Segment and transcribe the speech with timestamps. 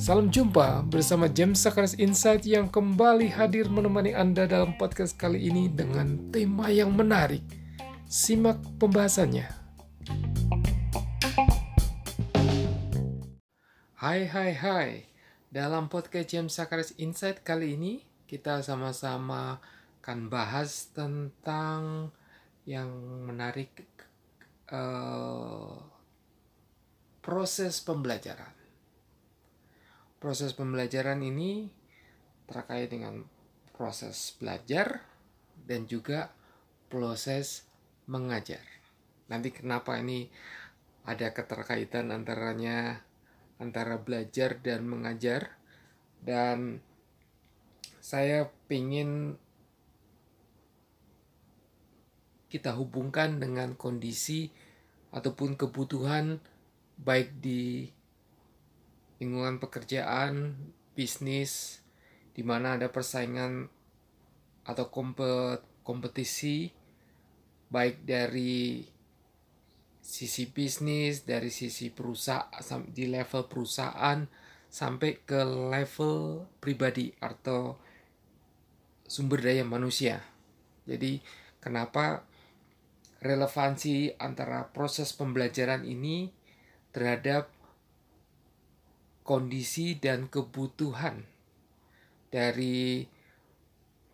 [0.00, 5.68] Salam jumpa bersama James Sakaris Insight yang kembali hadir menemani Anda dalam podcast kali ini
[5.68, 7.44] dengan tema yang menarik.
[8.08, 9.46] Simak pembahasannya.
[14.00, 14.88] Hai hai hai.
[15.52, 19.60] Dalam podcast James Sakaris Insight kali ini kita sama-sama
[20.00, 22.08] akan bahas tentang
[22.64, 22.88] yang
[23.28, 23.74] menarik
[24.72, 25.89] uh,
[27.20, 28.60] proses pembelajaran
[30.20, 31.72] proses pembelajaran ini
[32.44, 33.24] terkait dengan
[33.72, 35.00] proses belajar
[35.64, 36.28] dan juga
[36.92, 37.64] proses
[38.04, 38.60] mengajar.
[39.32, 40.28] Nanti kenapa ini
[41.08, 43.00] ada keterkaitan antaranya
[43.56, 45.56] antara belajar dan mengajar
[46.20, 46.84] dan
[48.04, 49.40] saya ingin
[52.52, 54.52] kita hubungkan dengan kondisi
[55.14, 56.42] ataupun kebutuhan
[57.00, 57.88] baik di
[59.20, 60.56] lingkungan pekerjaan,
[60.92, 61.80] bisnis,
[62.36, 63.68] di mana ada persaingan
[64.64, 64.86] atau
[65.84, 66.72] kompetisi
[67.70, 68.84] baik dari
[70.00, 74.24] sisi bisnis, dari sisi perusahaan di level perusahaan
[74.70, 77.76] sampai ke level pribadi atau
[79.06, 80.22] sumber daya manusia.
[80.86, 81.20] Jadi
[81.58, 82.24] kenapa
[83.20, 86.39] relevansi antara proses pembelajaran ini
[86.90, 87.50] terhadap
[89.22, 91.22] kondisi dan kebutuhan
[92.30, 93.06] dari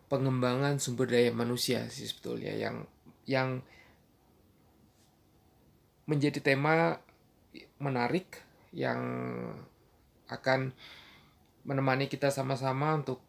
[0.07, 2.85] pengembangan sumber daya manusia sih sebetulnya yang
[3.27, 3.59] yang
[6.07, 6.95] menjadi tema
[7.81, 9.01] menarik yang
[10.31, 10.71] akan
[11.67, 13.19] menemani kita sama-sama untuk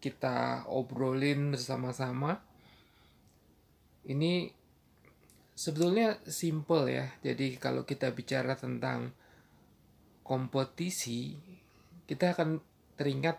[0.00, 2.40] kita obrolin bersama-sama.
[4.04, 4.52] Ini
[5.60, 7.12] sebetulnya simple ya.
[7.20, 9.12] Jadi kalau kita bicara tentang
[10.24, 11.36] kompetisi,
[12.08, 12.64] kita akan
[12.96, 13.36] teringat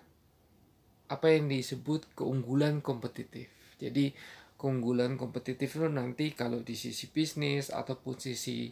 [1.09, 3.49] apa yang disebut keunggulan kompetitif.
[3.81, 4.13] Jadi
[4.61, 8.69] keunggulan kompetitif itu nanti kalau di sisi bisnis ataupun sisi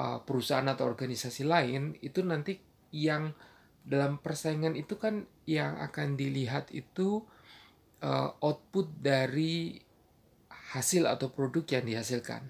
[0.00, 2.56] uh, perusahaan atau organisasi lain itu nanti
[2.96, 3.36] yang
[3.84, 7.20] dalam persaingan itu kan yang akan dilihat itu
[8.00, 9.83] uh, output dari
[10.74, 12.42] hasil atau produk yang dihasilkan.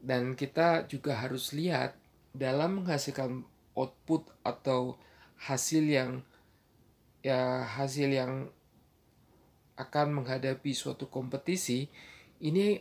[0.00, 1.98] Dan kita juga harus lihat
[2.30, 3.42] dalam menghasilkan
[3.74, 4.96] output atau
[5.36, 6.22] hasil yang
[7.20, 8.48] ya hasil yang
[9.76, 11.88] akan menghadapi suatu kompetisi
[12.40, 12.80] ini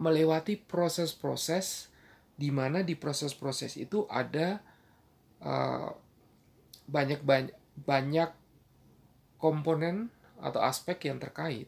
[0.00, 1.88] melewati proses-proses
[2.38, 4.60] di mana di proses-proses itu ada
[5.44, 5.90] uh,
[6.88, 8.30] banyak banyak banyak
[9.38, 11.66] komponen atau aspek yang terkait.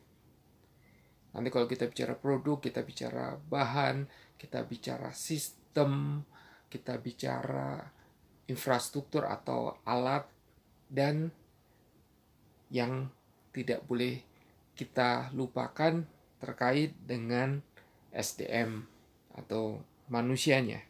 [1.31, 6.25] Nanti kalau kita bicara produk, kita bicara bahan, kita bicara sistem,
[6.67, 7.87] kita bicara
[8.51, 10.27] infrastruktur atau alat
[10.91, 11.31] dan
[12.71, 13.07] yang
[13.55, 14.23] tidak boleh
[14.75, 16.03] kita lupakan
[16.43, 17.63] terkait dengan
[18.11, 18.83] SDM
[19.39, 19.79] atau
[20.11, 20.83] manusianya.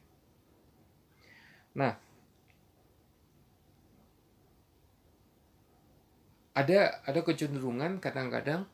[1.76, 1.92] Nah,
[6.56, 8.64] ada ada kecenderungan kadang-kadang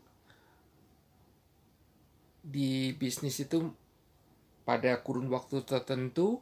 [2.47, 3.67] di bisnis itu
[4.63, 6.39] pada kurun waktu tertentu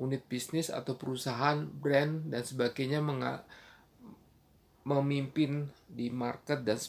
[0.00, 3.04] unit bisnis atau perusahaan, brand dan sebagainya
[4.88, 6.80] memimpin di market dan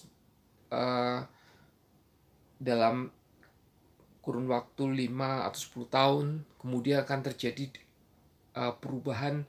[0.72, 1.28] uh,
[2.64, 3.12] dalam
[4.24, 6.28] kurun waktu 5 atau 10 tahun.
[6.64, 7.68] Kemudian akan terjadi
[8.56, 9.44] uh, perubahan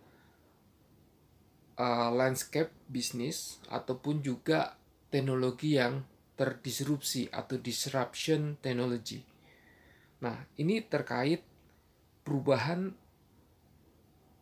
[1.78, 4.74] uh, landscape bisnis ataupun juga
[5.14, 6.02] teknologi yang
[6.34, 9.22] terdisrupsi atau disruption technology.
[10.22, 11.42] Nah, ini terkait
[12.26, 12.90] perubahan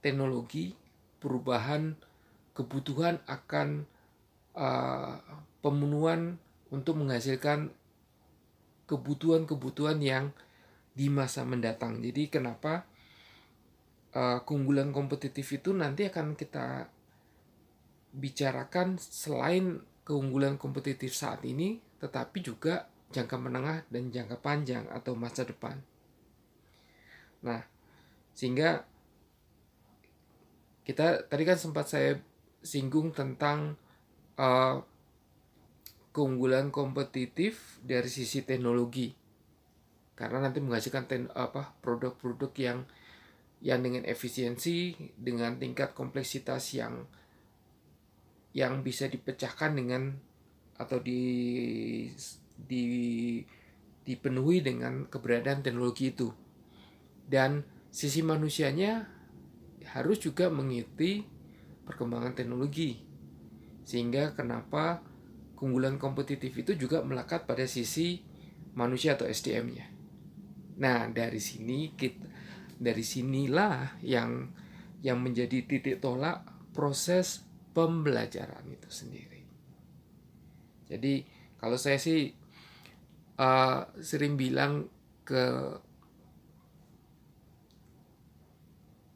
[0.01, 0.73] teknologi,
[1.21, 1.95] perubahan
[2.57, 3.85] kebutuhan akan
[4.57, 5.17] uh,
[5.61, 6.37] pemenuhan
[6.73, 7.73] untuk menghasilkan
[8.89, 10.33] kebutuhan-kebutuhan yang
[10.93, 12.01] di masa mendatang.
[12.05, 12.85] Jadi kenapa
[14.13, 16.89] uh, keunggulan kompetitif itu nanti akan kita
[18.13, 25.47] bicarakan selain keunggulan kompetitif saat ini, tetapi juga jangka menengah dan jangka panjang atau masa
[25.47, 25.79] depan.
[27.43, 27.63] Nah,
[28.33, 28.87] sehingga
[30.83, 32.19] kita tadi kan sempat saya
[32.63, 33.79] singgung tentang
[34.39, 34.83] uh,
[36.11, 39.15] keunggulan kompetitif dari sisi teknologi
[40.13, 41.33] karena nanti menghasilkan
[41.81, 42.79] produk-produk yang
[43.63, 47.07] yang dengan efisiensi dengan tingkat kompleksitas yang
[48.53, 50.13] yang bisa dipecahkan dengan
[50.77, 51.23] atau di
[52.57, 52.85] di
[54.03, 56.29] dipenuhi dengan keberadaan teknologi itu
[57.29, 57.63] dan
[57.93, 59.07] sisi manusianya
[59.95, 61.23] harus juga mengikuti
[61.85, 63.03] perkembangan teknologi.
[63.83, 65.03] Sehingga kenapa
[65.59, 68.23] keunggulan kompetitif itu juga melekat pada sisi
[68.73, 69.87] manusia atau SDM-nya.
[70.81, 72.31] Nah, dari sini kita
[72.83, 74.51] dari sinilah yang
[75.07, 76.43] yang menjadi titik tolak
[76.75, 79.41] proses pembelajaran itu sendiri.
[80.89, 81.25] Jadi
[81.57, 82.29] kalau saya sih
[83.41, 84.89] uh, sering bilang
[85.25, 85.45] ke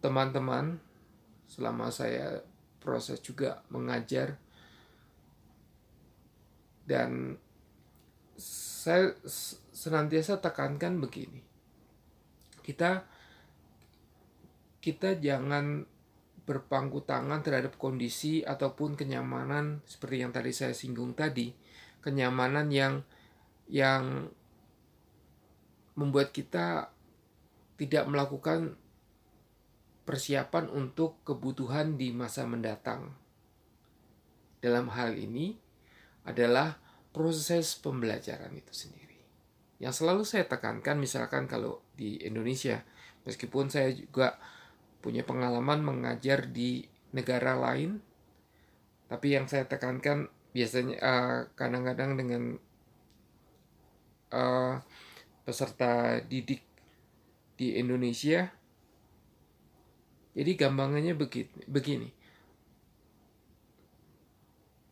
[0.00, 0.78] teman-teman
[1.50, 2.40] selama saya
[2.78, 4.38] proses juga mengajar
[6.86, 7.34] dan
[8.38, 9.10] saya
[9.74, 11.42] senantiasa tekankan begini
[12.62, 13.02] kita
[14.78, 15.82] kita jangan
[16.46, 21.50] berpangku tangan terhadap kondisi ataupun kenyamanan seperti yang tadi saya singgung tadi
[22.06, 23.02] kenyamanan yang
[23.66, 24.30] yang
[25.98, 26.94] membuat kita
[27.74, 28.78] tidak melakukan
[30.06, 33.10] persiapan untuk kebutuhan di masa mendatang.
[34.62, 35.58] Dalam hal ini
[36.22, 36.78] adalah
[37.10, 39.18] proses pembelajaran itu sendiri.
[39.82, 42.86] Yang selalu saya tekankan misalkan kalau di Indonesia,
[43.26, 44.38] meskipun saya juga
[45.06, 46.82] punya pengalaman mengajar di
[47.14, 48.02] negara lain,
[49.06, 52.42] tapi yang saya tekankan biasanya uh, kadang-kadang dengan
[54.34, 54.82] uh,
[55.46, 56.66] peserta didik
[57.54, 58.50] di Indonesia
[60.36, 61.16] jadi gampangannya
[61.64, 62.10] begini.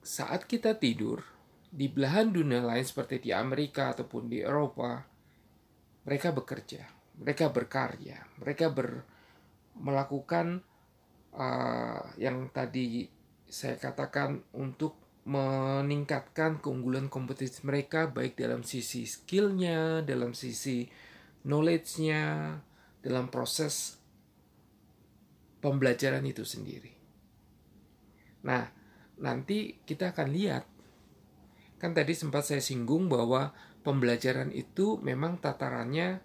[0.00, 1.20] Saat kita tidur,
[1.68, 5.04] di belahan dunia lain seperti di Amerika ataupun di Eropa,
[6.08, 6.88] mereka bekerja,
[7.20, 9.04] mereka berkarya, mereka ber,
[9.78, 10.62] melakukan
[11.34, 13.10] uh, yang tadi
[13.48, 20.84] saya katakan untuk meningkatkan keunggulan kompetitif mereka baik dalam sisi skillnya, dalam sisi
[21.48, 22.56] knowledge-nya,
[23.00, 23.96] dalam proses
[25.64, 26.92] pembelajaran itu sendiri.
[28.44, 28.68] Nah,
[29.16, 30.64] nanti kita akan lihat.
[31.80, 36.20] Kan tadi sempat saya singgung bahwa pembelajaran itu memang tatarannya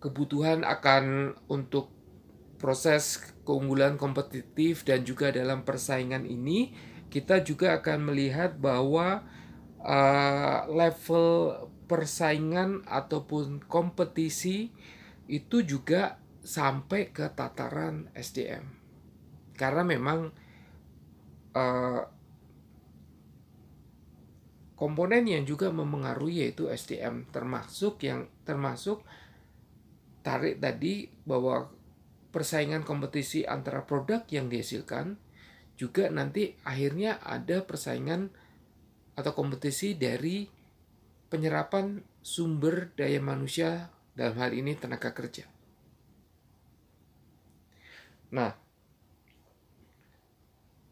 [0.00, 1.99] kebutuhan akan untuk
[2.60, 3.18] proses
[3.48, 6.76] keunggulan kompetitif dan juga dalam persaingan ini
[7.08, 9.24] kita juga akan melihat bahwa
[9.82, 11.56] uh, level
[11.90, 14.70] persaingan ataupun kompetisi
[15.26, 18.62] itu juga sampai ke tataran SDM
[19.58, 20.30] karena memang
[21.56, 22.02] uh,
[24.78, 29.04] komponen yang juga memengaruhi yaitu SDM termasuk yang termasuk
[30.24, 31.68] tarik tadi bahwa
[32.30, 35.18] persaingan kompetisi antara produk yang dihasilkan
[35.74, 38.30] juga nanti akhirnya ada persaingan
[39.18, 40.46] atau kompetisi dari
[41.30, 45.48] penyerapan sumber daya manusia dalam hal ini tenaga kerja.
[48.30, 48.52] Nah,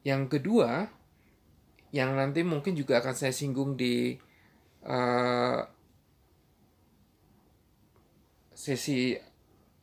[0.03, 0.89] yang kedua,
[1.93, 4.17] yang nanti mungkin juga akan saya singgung di
[4.89, 5.61] uh,
[8.57, 9.15] sesi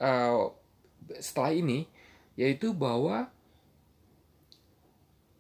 [0.02, 0.65] uh,
[1.20, 1.88] setelah ini,
[2.36, 3.30] yaitu bahwa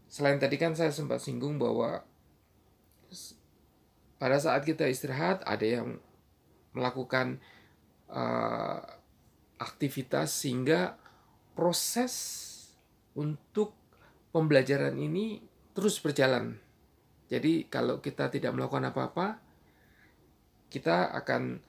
[0.07, 2.07] selain tadi kan saya sempat singgung bahwa
[4.15, 5.99] pada saat kita istirahat ada yang
[6.71, 7.39] melakukan
[8.11, 8.79] uh,
[9.59, 10.95] aktivitas sehingga
[11.55, 12.13] proses
[13.15, 13.75] untuk
[14.35, 15.39] pembelajaran ini
[15.71, 16.59] terus berjalan.
[17.31, 19.39] Jadi kalau kita tidak melakukan apa-apa,
[20.67, 21.59] kita akan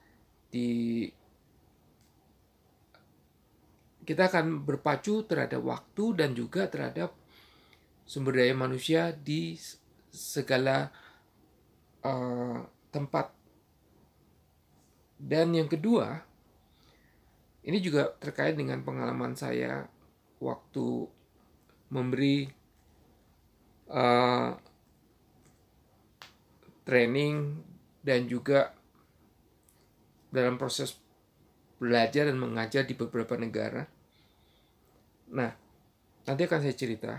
[0.51, 1.07] di
[4.07, 7.11] kita akan berpacu terhadap waktu dan juga terhadap
[8.07, 9.59] sumber daya manusia di
[10.07, 10.87] segala
[12.07, 13.35] uh, tempat.
[15.19, 16.23] Dan yang kedua,
[17.67, 19.91] ini juga terkait dengan pengalaman saya
[20.39, 21.03] waktu
[21.91, 22.47] memberi
[23.91, 24.55] uh,
[26.87, 27.59] training
[27.99, 28.71] dan juga
[30.31, 30.95] dalam proses
[31.75, 33.96] belajar dan mengajar di beberapa negara.
[35.33, 35.51] Nah,
[36.23, 37.13] nanti akan saya cerita.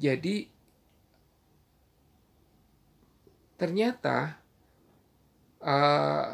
[0.00, 0.48] Jadi
[3.60, 4.40] ternyata
[5.60, 6.28] uh,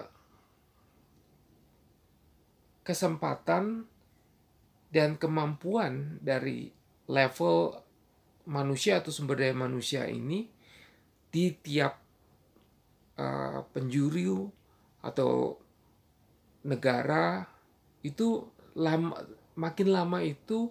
[2.87, 3.82] kesempatan
[4.94, 6.70] dan kemampuan dari
[7.11, 7.75] level
[8.46, 10.46] manusia atau sumber daya manusia ini
[11.26, 11.99] di tiap
[13.18, 14.46] uh, penjuru
[15.02, 15.58] atau
[16.62, 17.42] negara
[18.06, 18.46] itu
[18.78, 19.18] lama,
[19.56, 20.70] makin lama itu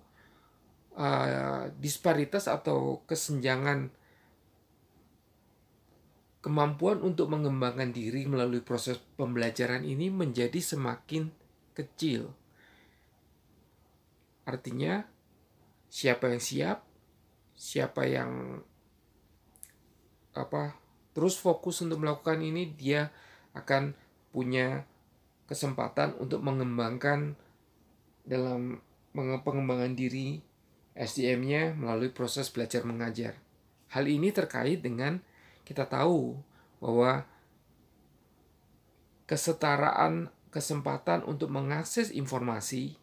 [0.95, 3.91] uh, disparitas atau kesenjangan
[6.45, 11.33] kemampuan untuk mengembangkan diri melalui proses pembelajaran ini menjadi semakin
[11.73, 12.29] kecil.
[14.45, 15.01] Artinya
[15.89, 16.85] siapa yang siap,
[17.57, 18.61] siapa yang
[20.37, 20.77] apa
[21.15, 23.09] terus fokus untuk melakukan ini dia
[23.55, 23.95] akan
[24.35, 24.83] punya
[25.47, 27.39] kesempatan untuk mengembangkan
[28.25, 28.81] dalam
[29.15, 30.41] pengembangan diri
[30.97, 33.37] SDM-nya melalui proses belajar mengajar.
[33.93, 35.21] Hal ini terkait dengan
[35.63, 36.35] kita tahu
[36.83, 37.23] bahwa
[39.25, 42.95] kesetaraan kesempatan untuk mengakses informasi,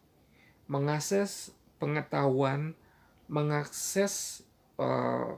[0.65, 2.73] mengakses pengetahuan,
[3.29, 4.41] mengakses
[4.81, 5.37] uh,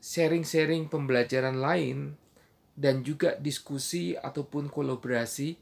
[0.00, 2.16] sharing-sharing pembelajaran lain
[2.78, 5.58] dan juga diskusi ataupun kolaborasi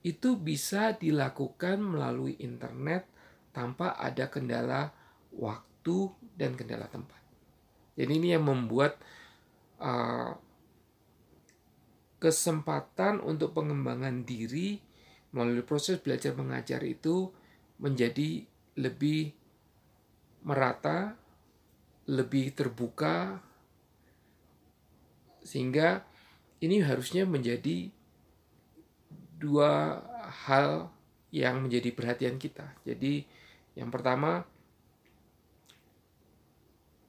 [0.00, 3.04] itu bisa dilakukan melalui internet
[3.52, 4.94] tanpa ada kendala
[5.36, 7.20] waktu dan kendala tempat.
[8.00, 8.96] Jadi ini yang membuat
[9.76, 10.32] uh,
[12.16, 14.80] kesempatan untuk pengembangan diri
[15.36, 17.28] melalui proses belajar mengajar itu
[17.80, 18.44] menjadi
[18.80, 19.32] lebih
[20.44, 21.16] merata,
[22.08, 23.40] lebih terbuka,
[25.44, 26.04] sehingga
[26.60, 27.88] ini harusnya menjadi
[29.40, 30.04] dua
[30.44, 30.92] hal
[31.32, 32.76] yang menjadi perhatian kita.
[32.84, 33.24] Jadi,
[33.72, 34.44] yang pertama,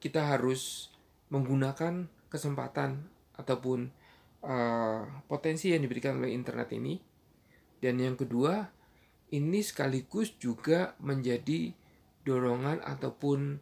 [0.00, 0.88] kita harus
[1.28, 3.04] menggunakan kesempatan
[3.36, 3.92] ataupun
[4.40, 6.96] uh, potensi yang diberikan oleh internet ini,
[7.84, 8.72] dan yang kedua,
[9.32, 11.76] ini sekaligus juga menjadi
[12.22, 13.58] dorongan ataupun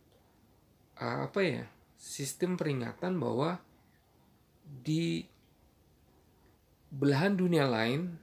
[1.00, 1.64] uh, apa ya
[1.96, 3.60] sistem peringatan bahwa
[4.64, 5.24] di
[6.90, 8.18] belahan dunia lain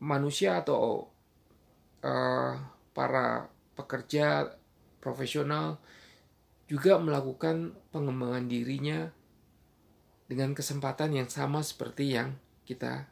[0.00, 1.06] manusia atau
[2.02, 2.52] uh,
[2.96, 4.56] para pekerja
[4.98, 5.78] profesional
[6.66, 9.12] juga melakukan pengembangan dirinya
[10.30, 13.06] dengan kesempatan yang sama seperti yang kita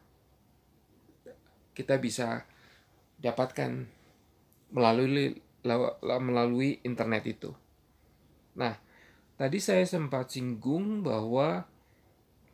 [1.74, 2.46] kita bisa
[3.22, 3.86] dapatkan
[4.74, 5.38] melalui
[6.02, 7.50] melalui internet itu.
[8.54, 8.78] Nah,
[9.38, 11.70] Tadi saya sempat singgung bahwa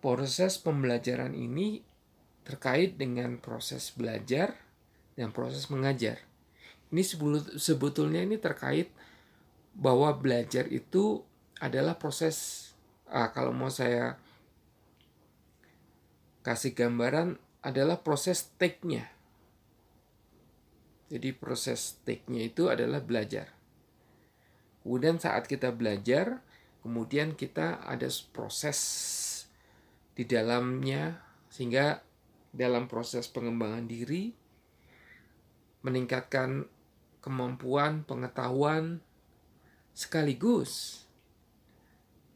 [0.05, 1.81] proses pembelajaran ini
[2.45, 4.55] terkait dengan proses belajar
[5.17, 6.21] dan proses mengajar.
[6.93, 7.03] Ini
[7.59, 8.93] sebetulnya ini terkait
[9.75, 11.25] bahwa belajar itu
[11.59, 12.71] adalah proses
[13.11, 14.21] ah, kalau mau saya
[16.45, 19.09] kasih gambaran adalah proses take-nya.
[21.09, 23.49] Jadi proses take-nya itu adalah belajar.
[24.85, 26.45] Kemudian saat kita belajar,
[26.85, 28.05] kemudian kita ada
[28.37, 28.79] proses
[30.13, 32.05] di dalamnya sehingga
[32.55, 34.31] dalam proses pengembangan diri
[35.83, 36.65] meningkatkan
[37.19, 39.03] kemampuan pengetahuan
[39.93, 41.05] sekaligus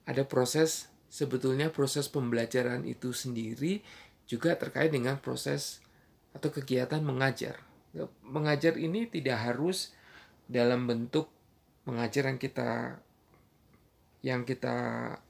[0.04, 3.80] ada proses sebetulnya proses pembelajaran itu sendiri
[4.28, 5.80] juga terkait dengan proses
[6.36, 7.64] atau kegiatan mengajar.
[8.20, 9.96] Mengajar ini tidak harus
[10.44, 11.32] dalam bentuk
[11.88, 13.00] mengajar yang kita
[14.20, 14.76] yang kita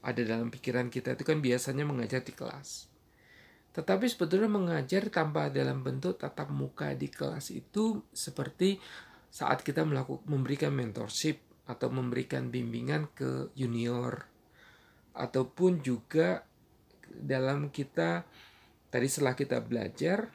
[0.01, 2.88] ada dalam pikiran kita itu kan biasanya mengajar di kelas.
[3.69, 8.81] Tetapi sebetulnya mengajar tanpa dalam bentuk tatap muka di kelas itu seperti
[9.29, 14.25] saat kita melakukan memberikan mentorship atau memberikan bimbingan ke junior.
[15.13, 16.41] Ataupun juga
[17.09, 18.25] dalam kita
[18.89, 20.29] tadi setelah kita belajar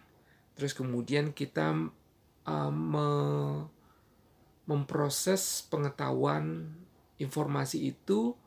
[0.54, 1.74] terus kemudian kita
[2.46, 3.08] um, me,
[4.64, 6.70] memproses pengetahuan
[7.18, 8.38] informasi itu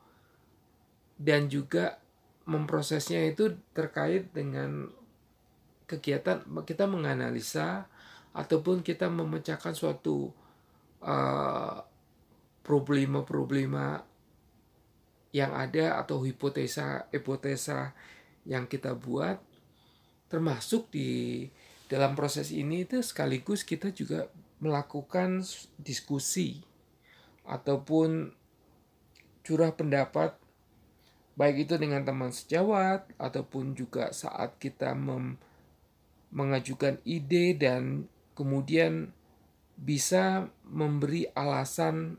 [1.20, 2.00] dan juga
[2.48, 4.88] memprosesnya itu terkait dengan
[5.84, 7.84] kegiatan kita menganalisa
[8.32, 10.32] ataupun kita memecahkan suatu
[11.04, 11.76] uh,
[12.64, 14.00] problema-problema
[15.32, 17.92] yang ada atau hipotesa-hipotesa
[18.48, 19.36] yang kita buat
[20.32, 21.44] termasuk di
[21.88, 24.28] dalam proses ini itu sekaligus kita juga
[24.60, 25.40] melakukan
[25.80, 26.60] diskusi
[27.48, 28.32] ataupun
[29.40, 30.36] curah pendapat
[31.38, 34.90] baik itu dengan teman sejawat ataupun juga saat kita
[36.34, 39.14] mengajukan ide dan kemudian
[39.78, 42.18] bisa memberi alasan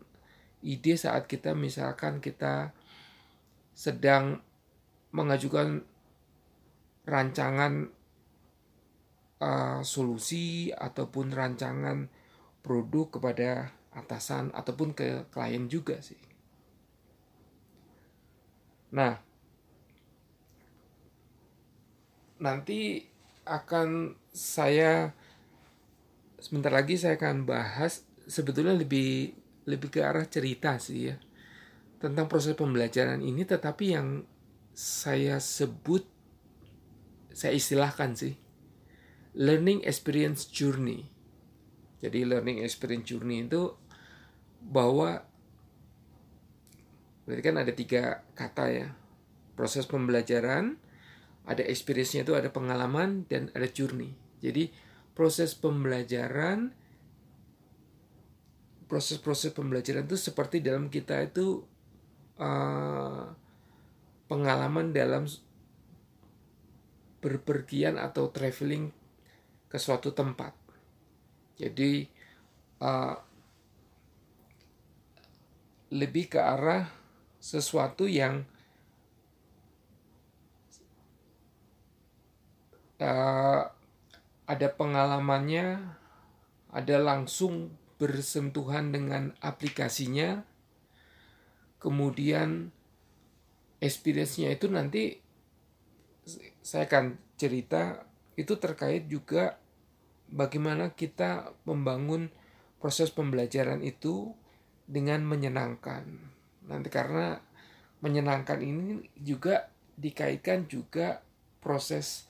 [0.63, 2.71] ide saat kita misalkan kita
[3.75, 4.39] sedang
[5.11, 5.83] mengajukan
[7.03, 7.91] rancangan
[9.43, 12.07] uh, solusi ataupun rancangan
[12.63, 16.28] produk kepada atasan ataupun ke klien juga sih.
[18.89, 19.13] Nah,
[22.39, 23.05] nanti
[23.45, 25.11] akan saya
[26.39, 29.35] sebentar lagi saya akan bahas sebetulnya lebih
[29.67, 31.17] lebih ke arah cerita sih ya
[31.99, 34.23] tentang proses pembelajaran ini tetapi yang
[34.71, 36.07] saya sebut
[37.35, 38.33] saya istilahkan sih
[39.37, 41.09] learning experience journey.
[41.99, 43.75] Jadi learning experience journey itu
[44.63, 45.27] bahwa
[47.29, 48.89] berarti kan ada tiga kata ya.
[49.53, 50.81] Proses pembelajaran,
[51.45, 54.17] ada experience-nya itu ada pengalaman dan ada journey.
[54.41, 54.73] Jadi
[55.13, 56.73] proses pembelajaran
[58.89, 61.61] proses-proses pembelajaran itu seperti dalam kita itu
[62.41, 63.29] uh,
[64.25, 65.29] pengalaman dalam
[67.21, 68.89] berpergian atau traveling
[69.69, 70.57] ke suatu tempat.
[71.61, 72.09] Jadi
[72.81, 73.13] uh,
[75.93, 76.98] lebih ke arah
[77.49, 78.45] sesuatu yang
[83.01, 83.65] uh,
[84.45, 85.81] ada pengalamannya,
[86.69, 90.45] ada langsung bersentuhan dengan aplikasinya,
[91.81, 92.69] kemudian
[93.81, 95.17] experience-nya itu nanti
[96.61, 98.05] saya akan cerita
[98.37, 99.57] itu terkait juga
[100.29, 102.29] bagaimana kita membangun
[102.77, 104.37] proses pembelajaran itu
[104.85, 106.28] dengan menyenangkan.
[106.69, 107.41] Nanti karena
[107.99, 109.67] menyenangkan ini juga
[109.99, 111.19] dikaitkan juga
[111.59, 112.29] proses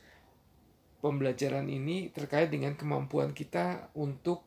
[1.00, 4.44] pembelajaran ini terkait dengan kemampuan kita untuk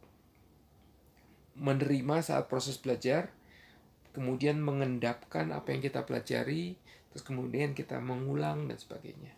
[1.57, 3.31] menerima saat proses belajar,
[4.17, 6.77] kemudian mengendapkan apa yang kita pelajari,
[7.13, 9.37] terus kemudian kita mengulang dan sebagainya.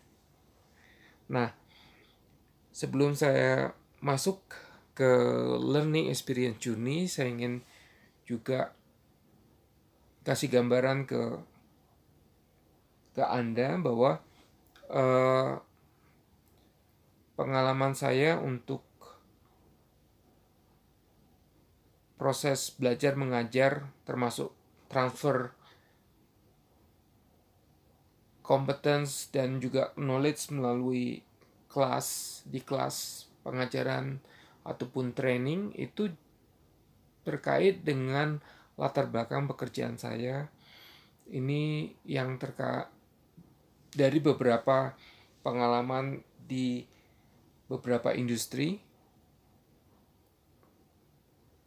[1.31, 1.51] Nah,
[2.71, 4.43] sebelum saya masuk
[4.95, 5.11] ke
[5.59, 7.63] learning experience journey, saya ingin
[8.23, 8.71] juga
[10.25, 11.21] kasih gambaran ke
[13.15, 14.19] ke Anda bahwa
[14.91, 15.61] uh,
[17.39, 18.83] pengalaman saya untuk
[22.19, 24.51] proses belajar mengajar termasuk
[24.89, 25.53] transfer
[28.41, 31.21] competence dan juga knowledge melalui
[31.69, 34.21] kelas di kelas pengajaran
[34.65, 36.09] ataupun training itu
[37.25, 38.41] terkait dengan
[38.75, 40.51] latar belakang pekerjaan saya
[41.31, 42.91] ini yang terkait
[43.95, 44.91] dari beberapa
[45.41, 46.83] pengalaman di
[47.65, 48.77] beberapa industri.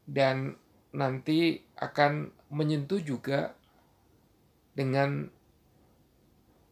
[0.09, 0.57] Dan
[0.97, 3.53] nanti akan menyentuh juga
[4.73, 5.29] dengan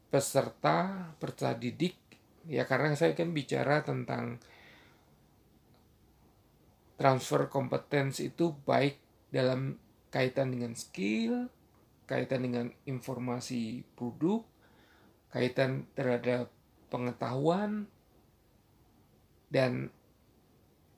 [0.08, 1.96] peserta peserta didik.
[2.48, 4.40] Ya karena saya kan bicara tentang
[6.96, 8.96] transfer kompetensi itu baik
[9.28, 9.76] dalam
[10.16, 11.52] kaitan dengan skill,
[12.08, 14.40] kaitan dengan informasi produk,
[15.28, 16.48] kaitan terhadap
[16.88, 17.84] pengetahuan
[19.52, 19.92] dan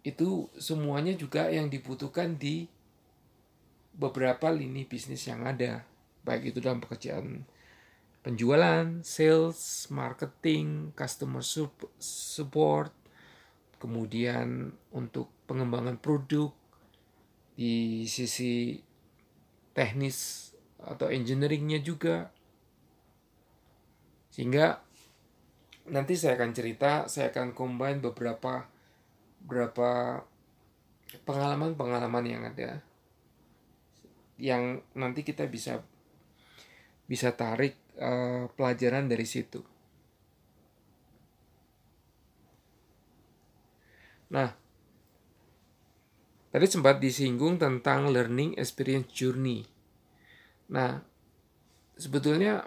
[0.06, 2.70] itu semuanya juga yang dibutuhkan di
[3.98, 5.82] beberapa lini bisnis yang ada
[6.22, 7.42] baik itu dalam pekerjaan
[8.22, 11.42] penjualan, sales, marketing, customer
[11.98, 12.94] support,
[13.82, 16.54] kemudian untuk pengembangan produk
[17.58, 18.86] di sisi
[19.78, 20.50] teknis
[20.82, 22.34] atau engineeringnya juga
[24.34, 24.82] sehingga
[25.86, 28.66] nanti saya akan cerita saya akan combine beberapa
[29.38, 30.22] beberapa
[31.22, 32.82] pengalaman-pengalaman yang ada
[34.38, 35.82] yang nanti kita bisa
[37.08, 39.64] bisa tarik uh, pelajaran dari situ.
[44.28, 44.52] Nah,
[46.48, 49.64] tadi sempat disinggung tentang learning experience journey.
[50.72, 51.00] Nah,
[51.96, 52.64] sebetulnya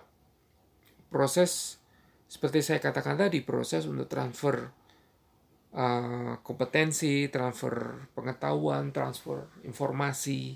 [1.10, 1.82] proses
[2.32, 4.72] seperti saya katakan tadi proses untuk transfer
[5.76, 10.56] uh, kompetensi, transfer pengetahuan, transfer informasi,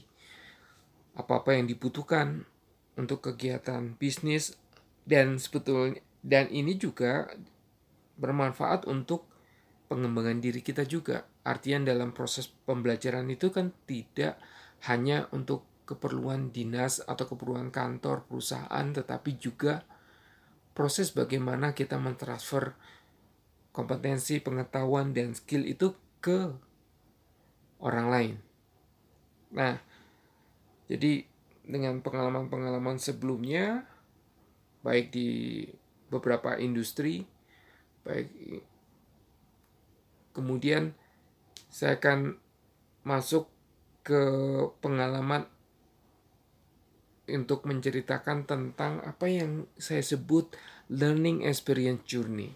[1.19, 2.47] apa-apa yang dibutuhkan
[2.95, 4.55] untuk kegiatan bisnis
[5.03, 7.29] dan sebetulnya dan ini juga
[8.17, 9.27] bermanfaat untuk
[9.85, 11.25] pengembangan diri kita juga.
[11.45, 14.37] Artian dalam proses pembelajaran itu kan tidak
[14.89, 19.85] hanya untuk keperluan dinas atau keperluan kantor, perusahaan, tetapi juga
[20.73, 22.73] proses bagaimana kita mentransfer
[23.69, 26.49] kompetensi, pengetahuan, dan skill itu ke
[27.79, 28.35] orang lain.
[29.53, 29.77] Nah,
[30.89, 31.23] jadi
[31.65, 33.85] dengan pengalaman-pengalaman sebelumnya,
[34.81, 35.63] baik di
[36.09, 37.25] beberapa industri,
[38.05, 38.29] baik
[40.35, 40.91] kemudian
[41.71, 42.35] saya akan
[43.07, 43.47] masuk
[44.03, 44.21] ke
[44.83, 45.47] pengalaman
[47.25, 50.53] untuk menceritakan tentang apa yang saya sebut
[50.93, 52.53] learning experience journey.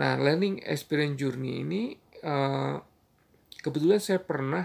[0.00, 1.82] Nah, learning experience journey ini
[2.24, 2.80] uh,
[3.60, 4.64] kebetulan saya pernah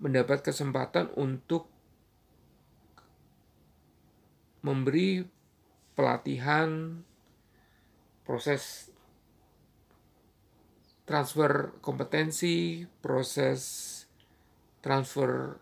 [0.00, 1.68] mendapat kesempatan untuk
[4.64, 5.20] memberi
[5.92, 7.04] pelatihan
[8.24, 8.88] proses
[11.04, 13.60] transfer kompetensi, proses
[14.80, 15.60] transfer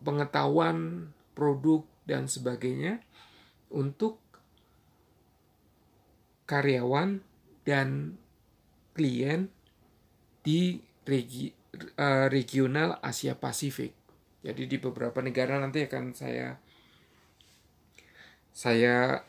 [0.00, 3.04] pengetahuan, produk, dan sebagainya
[3.70, 4.18] untuk
[6.48, 7.22] karyawan
[7.62, 8.18] dan
[8.96, 9.46] klien
[10.42, 11.52] di regi,
[12.00, 13.94] uh, regional Asia Pasifik.
[14.40, 16.56] Jadi di beberapa negara nanti akan saya
[18.50, 19.22] saya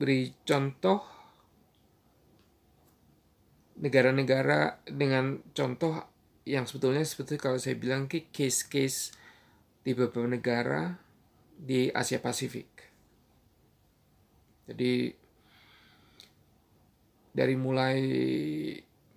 [0.00, 1.04] beri contoh
[3.84, 6.00] negara-negara dengan contoh
[6.48, 9.12] yang sebetulnya seperti kalau saya bilang case-case
[9.84, 10.96] di beberapa negara
[11.52, 12.68] di Asia Pasifik.
[14.72, 15.12] Jadi
[17.36, 18.00] dari mulai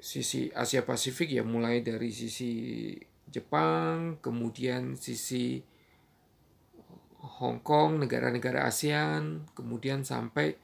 [0.03, 2.91] sisi Asia Pasifik ya mulai dari sisi
[3.31, 5.63] Jepang, kemudian sisi
[7.39, 10.59] Hong Kong, negara-negara ASEAN, kemudian sampai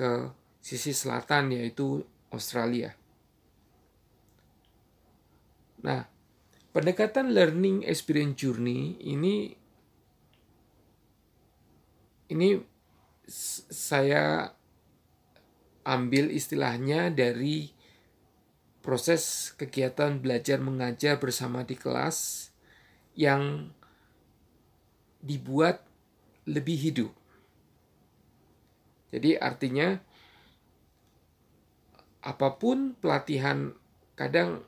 [0.00, 0.32] ke
[0.64, 2.00] sisi selatan yaitu
[2.32, 2.96] Australia.
[5.84, 6.08] Nah,
[6.72, 9.52] pendekatan learning experience journey ini
[12.32, 12.48] ini
[13.68, 14.56] saya
[15.84, 17.68] ambil istilahnya dari
[18.80, 22.48] proses kegiatan belajar mengajar bersama di kelas
[23.12, 23.68] yang
[25.20, 25.84] dibuat
[26.48, 27.19] lebih hidup.
[29.10, 29.98] Jadi artinya
[32.20, 33.74] apa pun pelatihan
[34.14, 34.62] kadang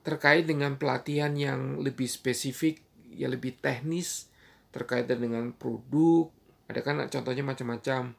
[0.00, 2.80] terkait dengan pelatihan yang lebih spesifik,
[3.12, 4.32] ya lebih teknis
[4.70, 6.30] terkait dengan produk,
[6.70, 8.14] ada kan contohnya macam-macam.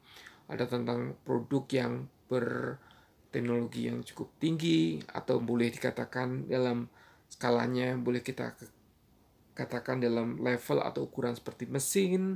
[0.52, 6.92] Ada tentang produk yang berteknologi yang cukup tinggi atau boleh dikatakan dalam
[7.32, 8.52] skalanya boleh kita
[9.56, 12.36] katakan dalam level atau ukuran seperti mesin.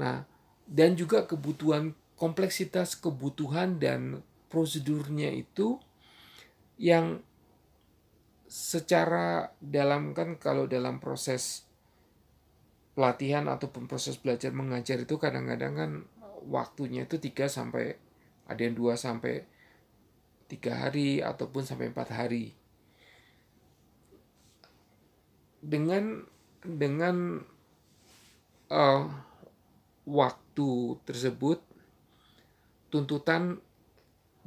[0.00, 0.24] Nah,
[0.68, 4.20] dan juga kebutuhan kompleksitas kebutuhan dan
[4.52, 5.80] prosedurnya itu
[6.76, 7.24] yang
[8.48, 11.68] secara dalam kan kalau dalam proses
[12.96, 15.92] pelatihan ataupun proses belajar mengajar itu kadang-kadang kan
[16.48, 17.94] waktunya itu 3 sampai
[18.48, 19.44] ada yang 2 sampai
[20.48, 22.56] 3 hari ataupun sampai 4 hari.
[25.60, 26.24] Dengan
[26.64, 27.44] dengan
[28.72, 29.04] uh,
[30.08, 31.60] waktu tersebut
[32.88, 33.60] tuntutan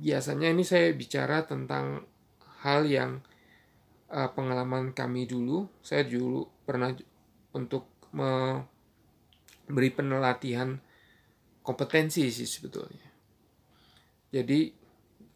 [0.01, 2.01] biasanya ini saya bicara tentang
[2.65, 3.21] hal yang
[4.09, 5.69] uh, pengalaman kami dulu.
[5.85, 6.89] Saya dulu pernah
[7.53, 10.73] untuk memberi penelatihan
[11.61, 13.09] kompetensi sih sebetulnya.
[14.33, 14.73] Jadi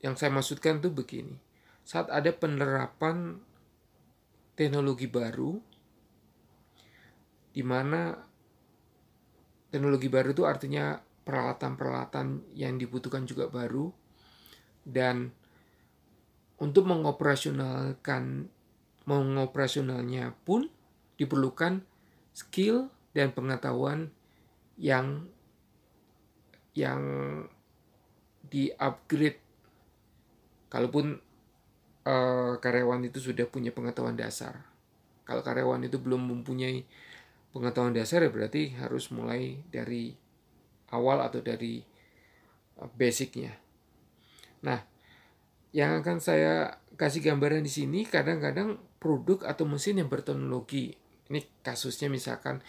[0.02, 1.38] yang saya maksudkan tuh begini.
[1.86, 3.38] Saat ada penerapan
[4.58, 5.62] teknologi baru
[7.54, 8.18] di mana
[9.76, 10.96] teknologi baru itu artinya
[11.28, 13.92] peralatan-peralatan yang dibutuhkan juga baru
[14.88, 15.36] dan
[16.56, 18.48] untuk mengoperasionalkan
[19.04, 20.72] mengoperasionalnya pun
[21.20, 21.84] diperlukan
[22.32, 24.16] skill dan pengetahuan
[24.80, 25.28] yang
[26.72, 27.04] yang
[28.48, 29.44] di-upgrade
[30.72, 31.20] kalaupun
[32.08, 34.64] uh, karyawan itu sudah punya pengetahuan dasar.
[35.28, 36.88] Kalau karyawan itu belum mempunyai
[37.56, 40.12] pengetahuan dasar ya berarti harus mulai dari
[40.92, 41.80] awal atau dari
[42.84, 43.56] uh, basicnya.
[44.68, 44.84] Nah,
[45.72, 50.96] yang akan saya kasih gambaran di sini kadang-kadang produk atau mesin yang berteknologi
[51.30, 52.62] ini kasusnya misalkan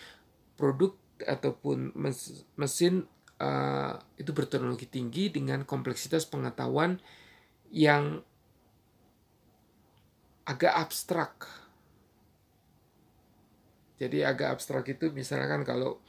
[0.56, 1.92] produk ataupun
[2.56, 3.04] mesin
[3.40, 7.00] uh, itu berteknologi tinggi dengan kompleksitas pengetahuan
[7.72, 8.24] yang
[10.46, 11.65] agak abstrak.
[13.96, 16.00] Jadi agak abstrak itu misalkan kalau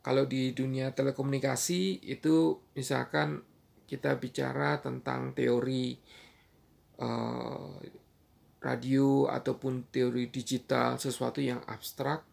[0.00, 3.44] kalau di dunia telekomunikasi itu misalkan
[3.84, 5.98] kita bicara tentang teori
[7.04, 7.76] uh,
[8.60, 12.24] radio ataupun teori digital sesuatu yang abstrak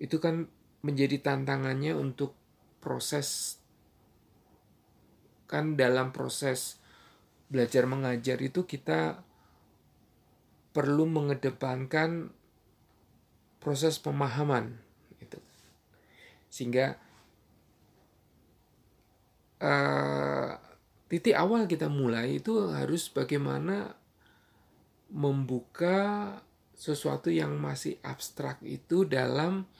[0.00, 0.48] itu kan
[0.80, 2.32] menjadi tantangannya untuk
[2.80, 3.60] proses
[5.48, 6.80] kan dalam proses
[7.52, 9.20] belajar mengajar itu kita
[10.72, 12.32] perlu mengedepankan
[13.62, 14.74] proses pemahaman
[15.22, 15.38] itu
[16.50, 16.98] sehingga
[19.62, 20.58] uh,
[21.06, 23.94] titik awal kita mulai itu harus bagaimana
[25.14, 26.34] membuka
[26.74, 29.70] sesuatu yang masih abstrak itu dalam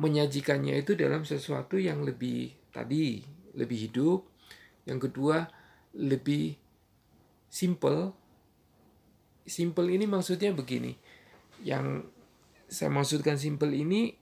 [0.00, 3.20] menyajikannya itu dalam sesuatu yang lebih tadi
[3.56, 4.20] lebih hidup.
[4.86, 5.50] Yang kedua
[5.96, 6.54] lebih
[7.50, 8.14] simple.
[9.46, 10.98] Simple ini maksudnya begini
[11.64, 12.04] yang
[12.66, 14.12] saya maksudkan simple ini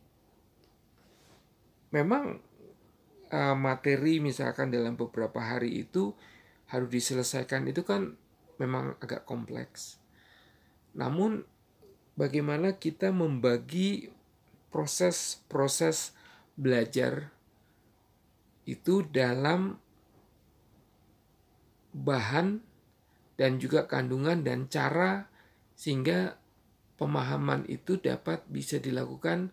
[1.94, 2.38] memang
[3.30, 6.12] uh, materi misalkan dalam beberapa hari itu
[6.68, 8.18] harus diselesaikan itu kan
[8.58, 9.98] memang agak kompleks.
[10.94, 11.42] Namun
[12.14, 14.10] bagaimana kita membagi
[14.70, 16.14] proses-proses
[16.54, 17.30] belajar
[18.66, 19.78] itu dalam
[21.94, 22.58] bahan
[23.38, 25.30] dan juga kandungan dan cara
[25.74, 26.38] sehingga
[26.94, 29.50] pemahaman itu dapat bisa dilakukan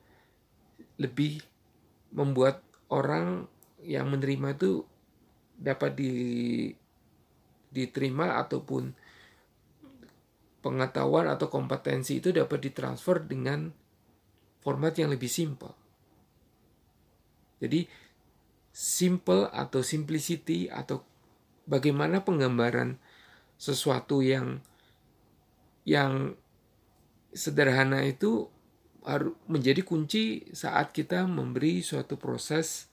[1.01, 1.41] lebih
[2.13, 2.62] membuat
[2.93, 3.49] orang
[3.82, 4.86] yang menerima itu
[5.58, 6.13] dapat di,
[7.73, 8.93] diterima ataupun
[10.62, 13.73] pengetahuan atau kompetensi itu dapat ditransfer dengan
[14.62, 15.73] format yang lebih simpel.
[17.58, 17.86] Jadi
[18.69, 21.01] simple atau simplicity atau
[21.65, 22.97] bagaimana penggambaran
[23.58, 24.62] sesuatu yang
[25.86, 26.38] yang
[27.32, 28.48] sederhana itu
[29.02, 32.91] harus menjadi kunci saat kita memberi suatu proses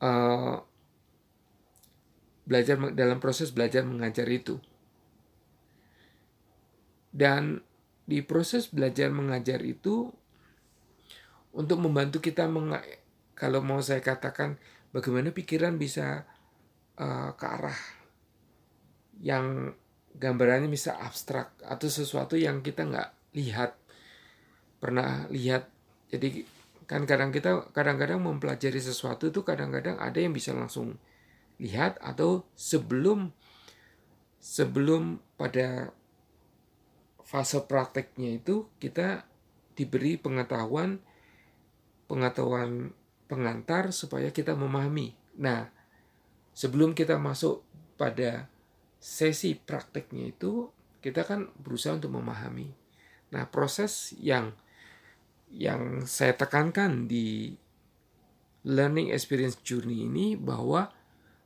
[0.00, 0.56] uh,
[2.48, 4.56] belajar dalam proses belajar mengajar itu.
[7.12, 7.60] Dan
[8.08, 10.08] di proses belajar mengajar itu
[11.52, 12.48] untuk membantu kita
[13.36, 14.56] kalau mau saya katakan
[14.96, 16.24] bagaimana pikiran bisa
[16.96, 17.80] uh, ke arah
[19.20, 19.76] yang
[20.16, 23.76] gambarannya bisa abstrak atau sesuatu yang kita nggak lihat
[24.78, 25.68] pernah lihat
[26.08, 26.46] jadi
[26.88, 30.96] kan kadang kita kadang-kadang mempelajari sesuatu itu kadang-kadang ada yang bisa langsung
[31.60, 33.28] lihat atau sebelum
[34.40, 35.92] sebelum pada
[37.20, 39.28] fase prakteknya itu kita
[39.76, 41.02] diberi pengetahuan
[42.08, 42.96] pengetahuan
[43.28, 45.12] pengantar supaya kita memahami.
[45.36, 45.68] Nah,
[46.56, 47.60] sebelum kita masuk
[48.00, 48.48] pada
[48.98, 52.74] sesi prakteknya itu kita kan berusaha untuk memahami.
[53.30, 54.52] Nah, proses yang
[55.48, 57.56] yang saya tekankan di
[58.68, 60.92] learning experience journey ini bahwa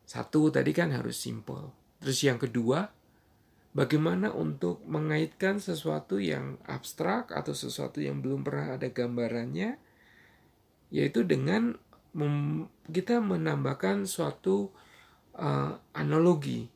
[0.08, 1.70] satu tadi kan harus simple.
[2.02, 2.90] Terus yang kedua,
[3.76, 9.78] bagaimana untuk mengaitkan sesuatu yang abstrak atau sesuatu yang belum pernah ada gambarannya,
[10.90, 11.78] yaitu dengan
[12.90, 14.68] kita menambahkan suatu
[15.38, 16.68] uh, analogi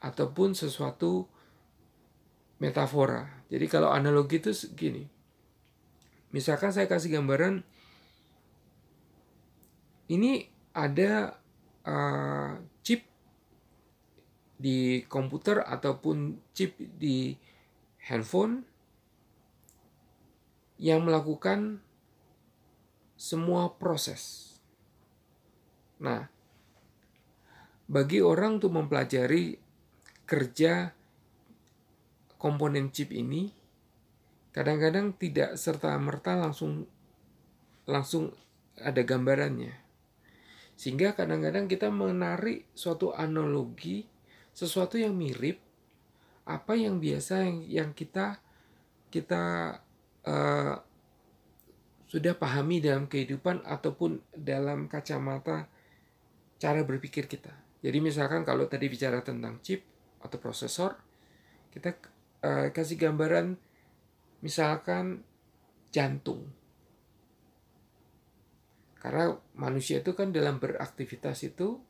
[0.00, 1.28] ataupun sesuatu
[2.60, 3.44] metafora.
[3.52, 5.04] Jadi kalau analogi itu gini,
[6.30, 7.66] Misalkan saya kasih gambaran
[10.10, 11.42] ini ada
[11.82, 12.54] uh,
[12.86, 13.02] chip
[14.54, 17.34] di komputer ataupun chip di
[18.06, 18.62] handphone
[20.78, 21.82] yang melakukan
[23.18, 24.54] semua proses.
[25.98, 26.30] Nah,
[27.90, 29.59] bagi orang untuk mempelajari
[30.30, 30.94] kerja
[32.38, 33.50] komponen chip ini,
[34.54, 36.86] kadang-kadang tidak serta merta langsung
[37.90, 38.30] langsung
[38.78, 39.74] ada gambarannya.
[40.78, 44.06] Sehingga kadang-kadang kita menarik suatu analogi,
[44.54, 45.58] sesuatu yang mirip
[46.46, 48.38] apa yang biasa yang, yang kita
[49.10, 49.76] kita
[50.24, 50.74] uh,
[52.10, 55.66] sudah pahami dalam kehidupan ataupun dalam kacamata
[56.58, 57.52] cara berpikir kita.
[57.82, 59.86] Jadi misalkan kalau tadi bicara tentang chip
[60.20, 60.96] atau prosesor,
[61.72, 61.96] kita
[62.44, 63.56] uh, kasih gambaran
[64.40, 65.24] misalkan
[65.90, 66.48] jantung.
[69.00, 71.80] Karena manusia itu kan dalam beraktivitas itu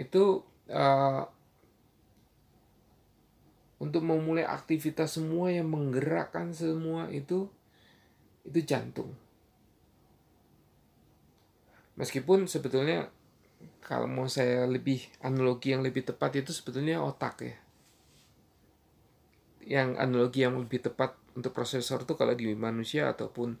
[0.00, 1.24] itu uh,
[3.78, 7.46] untuk memulai aktivitas semua yang menggerakkan semua itu
[8.48, 9.12] itu jantung.
[11.94, 13.12] Meskipun sebetulnya
[13.84, 17.56] kalau mau saya lebih analogi yang lebih tepat itu sebetulnya otak ya
[19.64, 23.56] yang analogi yang lebih tepat untuk prosesor itu kalau di manusia ataupun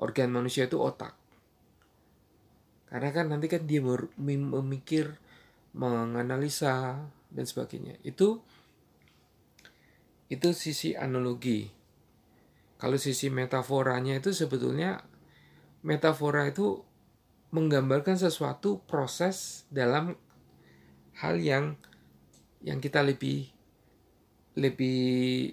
[0.00, 1.12] organ manusia itu otak.
[2.86, 3.82] Karena kan nanti kan dia
[4.16, 5.18] memikir,
[5.76, 8.00] menganalisa dan sebagainya.
[8.06, 8.40] Itu
[10.32, 11.68] itu sisi analogi.
[12.76, 15.00] Kalau sisi metaforanya itu sebetulnya
[15.86, 16.82] metafora itu
[17.54, 20.18] menggambarkan sesuatu proses dalam
[21.20, 21.78] hal yang
[22.66, 23.48] yang kita lebih
[24.58, 25.52] lebih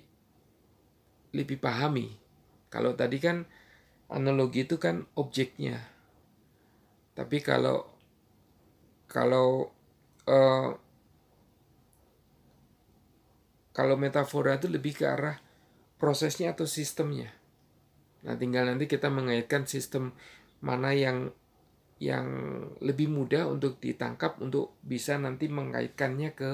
[1.36, 2.18] lebih pahami.
[2.70, 3.46] Kalau tadi kan
[4.10, 5.78] analogi itu kan objeknya.
[7.14, 7.86] Tapi kalau
[9.06, 9.70] kalau
[10.26, 10.70] uh,
[13.74, 15.38] kalau metafora itu lebih ke arah
[15.98, 17.34] prosesnya atau sistemnya.
[18.24, 20.16] Nah, tinggal nanti kita mengaitkan sistem
[20.64, 21.34] mana yang
[22.04, 22.28] yang
[22.84, 26.52] lebih mudah untuk ditangkap untuk bisa nanti mengaitkannya ke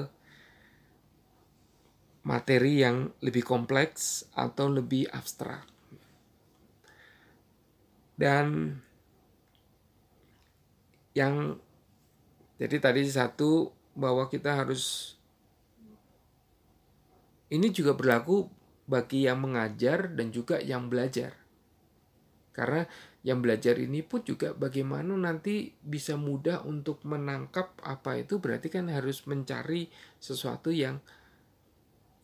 [2.22, 5.66] materi yang lebih kompleks atau lebih abstrak.
[8.14, 8.76] Dan
[11.16, 11.56] yang
[12.60, 15.16] jadi tadi satu bahwa kita harus
[17.50, 18.46] ini juga berlaku
[18.84, 21.34] bagi yang mengajar dan juga yang belajar.
[22.52, 22.84] Karena
[23.20, 28.88] yang belajar ini pun juga bagaimana nanti bisa mudah untuk menangkap apa itu berarti kan
[28.88, 31.04] harus mencari sesuatu yang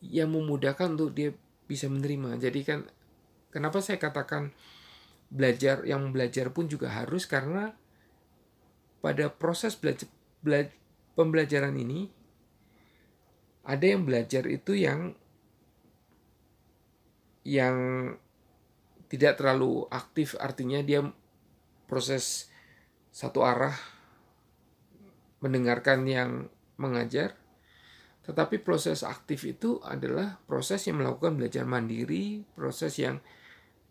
[0.01, 1.33] yang memudahkan untuk dia
[1.69, 2.41] bisa menerima.
[2.41, 2.79] Jadi kan
[3.53, 4.49] kenapa saya katakan
[5.29, 7.77] belajar yang belajar pun juga harus karena
[9.03, 10.09] pada proses belajar,
[10.41, 10.73] belajar
[11.13, 12.09] pembelajaran ini
[13.67, 15.13] ada yang belajar itu yang
[17.43, 17.77] yang
[19.07, 21.03] tidak terlalu aktif artinya dia
[21.87, 22.51] proses
[23.11, 23.75] satu arah
[25.39, 26.31] mendengarkan yang
[26.77, 27.35] mengajar.
[28.27, 33.23] Tetapi proses aktif itu adalah proses yang melakukan belajar mandiri proses yang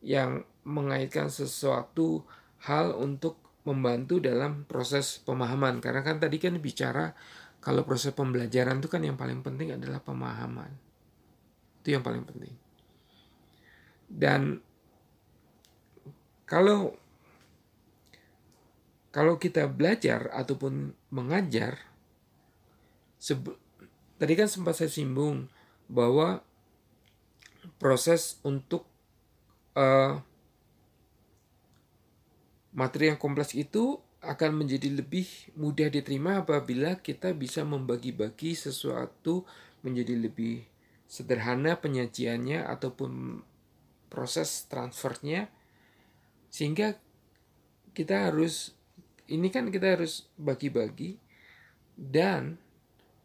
[0.05, 2.21] yang mengaitkan sesuatu
[2.69, 5.81] hal untuk membantu dalam proses pemahaman.
[5.81, 7.17] Karena kan tadi kan bicara
[7.65, 10.71] kalau proses pembelajaran itu kan yang paling penting adalah pemahaman.
[11.83, 12.55] Itu yang paling penting.
[14.07, 14.63] Dan
[16.47, 16.95] kalau
[19.11, 21.83] kalau kita belajar ataupun mengajar
[24.17, 25.51] tadi kan sempat saya singgung
[25.91, 26.45] bahwa
[27.83, 28.87] proses untuk
[29.75, 30.23] uh,
[32.77, 39.47] materi yang kompleks itu akan menjadi lebih mudah diterima apabila kita bisa membagi-bagi sesuatu
[39.87, 40.67] menjadi lebih
[41.07, 43.43] sederhana penyajiannya ataupun
[44.11, 45.47] proses transfernya
[46.57, 46.97] sehingga
[47.93, 48.73] kita harus
[49.29, 51.21] ini kan kita harus bagi-bagi
[51.93, 52.57] dan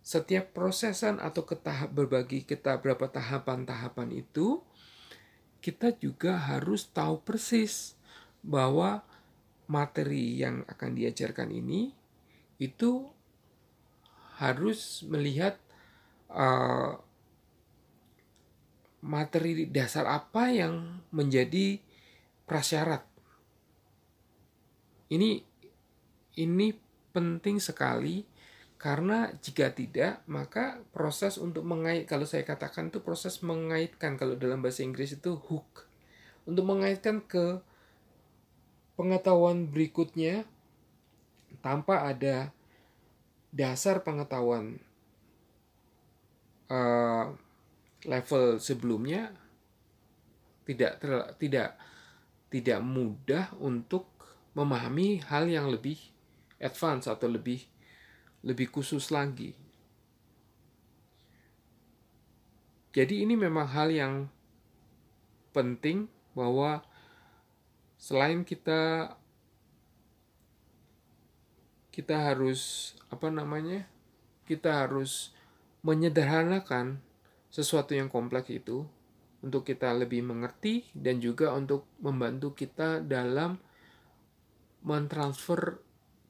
[0.04, 4.60] setiap prosesan atau ketahap berbagi kita berapa tahapan-tahapan itu
[5.64, 7.96] kita juga harus tahu persis
[8.44, 9.00] bahwa
[9.72, 11.96] materi yang akan diajarkan ini
[12.60, 13.08] itu
[14.44, 15.56] harus melihat
[16.28, 17.00] uh,
[19.00, 21.80] materi dasar apa yang menjadi
[22.44, 23.11] prasyarat
[25.12, 25.44] ini
[26.40, 26.72] ini
[27.12, 28.24] penting sekali
[28.82, 34.64] karena jika tidak maka proses untuk mengait kalau saya katakan itu proses mengaitkan kalau dalam
[34.64, 35.86] bahasa Inggris itu hook.
[36.50, 37.62] Untuk mengaitkan ke
[38.98, 40.50] pengetahuan berikutnya
[41.62, 42.50] tanpa ada
[43.54, 44.82] dasar pengetahuan
[46.72, 47.30] uh,
[48.08, 49.36] level sebelumnya
[50.66, 51.04] tidak
[51.38, 51.78] tidak
[52.52, 54.11] tidak mudah untuk
[54.52, 55.98] memahami hal yang lebih
[56.60, 57.64] advance atau lebih
[58.42, 59.54] lebih khusus lagi.
[62.92, 64.28] Jadi ini memang hal yang
[65.56, 66.84] penting bahwa
[67.96, 69.16] selain kita
[71.92, 73.88] kita harus apa namanya?
[74.44, 75.32] Kita harus
[75.86, 77.00] menyederhanakan
[77.48, 78.84] sesuatu yang kompleks itu
[79.42, 83.60] untuk kita lebih mengerti dan juga untuk membantu kita dalam
[84.82, 85.82] mentransfer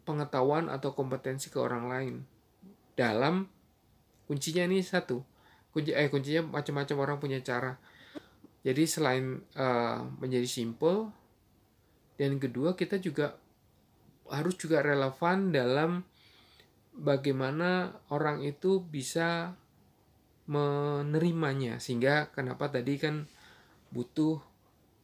[0.04, 2.16] pengetahuan atau kompetensi ke orang lain.
[2.96, 3.48] Dalam
[4.28, 5.24] kuncinya ini satu.
[5.72, 7.80] Kunci eh kuncinya macam-macam orang punya cara.
[8.62, 11.10] Jadi selain uh, menjadi simple
[12.22, 13.34] dan kedua kita juga
[14.30, 16.06] harus juga relevan dalam
[16.94, 19.56] bagaimana orang itu bisa
[20.46, 21.80] menerimanya.
[21.82, 23.26] Sehingga kenapa tadi kan
[23.90, 24.40] butuh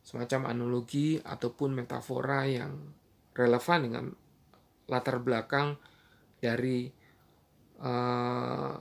[0.05, 2.71] semacam analogi ataupun metafora yang
[3.38, 4.06] relevan dengan
[4.89, 5.78] latar belakang
[6.41, 6.89] dari
[7.86, 8.76] uh,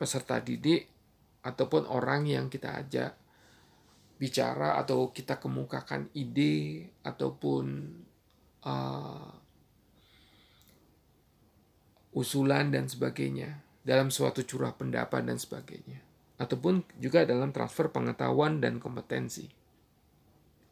[0.00, 0.88] peserta didik
[1.44, 3.12] ataupun orang yang kita ajak
[4.16, 7.64] bicara atau kita kemukakan ide ataupun
[8.62, 9.30] uh,
[12.14, 15.98] usulan dan sebagainya dalam suatu curah pendapat dan sebagainya
[16.38, 19.46] ataupun juga dalam transfer pengetahuan dan kompetensi.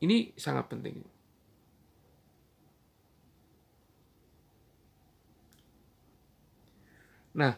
[0.01, 1.20] Ini sangat penting
[7.37, 7.55] Nah,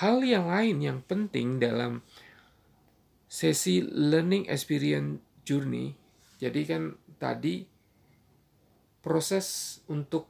[0.00, 2.00] hal yang lain yang penting dalam
[3.28, 5.92] sesi learning experience journey,
[6.40, 6.82] jadi kan
[7.20, 7.64] tadi
[9.04, 10.28] proses untuk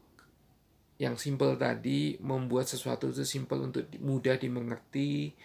[0.97, 5.37] yang simple tadi membuat sesuatu itu simple untuk mudah dimengerti,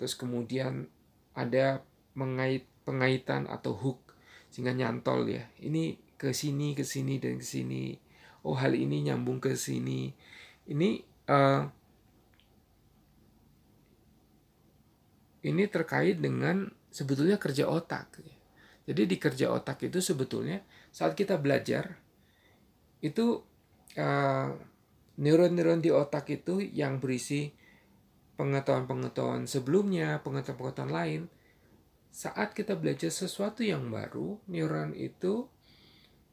[0.00, 0.88] terus kemudian
[1.36, 1.84] ada
[2.16, 4.00] mengait pengaitan atau hook
[4.48, 5.44] sehingga nyantol ya.
[5.60, 7.98] Ini ke sini ke sini dan ke sini.
[8.44, 10.12] Oh, hal ini nyambung ke sini.
[10.68, 11.62] Ini uh,
[15.44, 18.20] ini terkait dengan sebetulnya kerja otak.
[18.84, 20.60] Jadi di kerja otak itu sebetulnya
[20.92, 21.96] saat kita belajar
[23.04, 23.40] itu
[23.96, 24.48] uh,
[25.20, 27.52] neuron-neuron di otak itu yang berisi
[28.34, 31.22] pengetahuan-pengetahuan sebelumnya, pengetahuan-pengetahuan lain.
[32.14, 35.50] Saat kita belajar sesuatu yang baru, neuron itu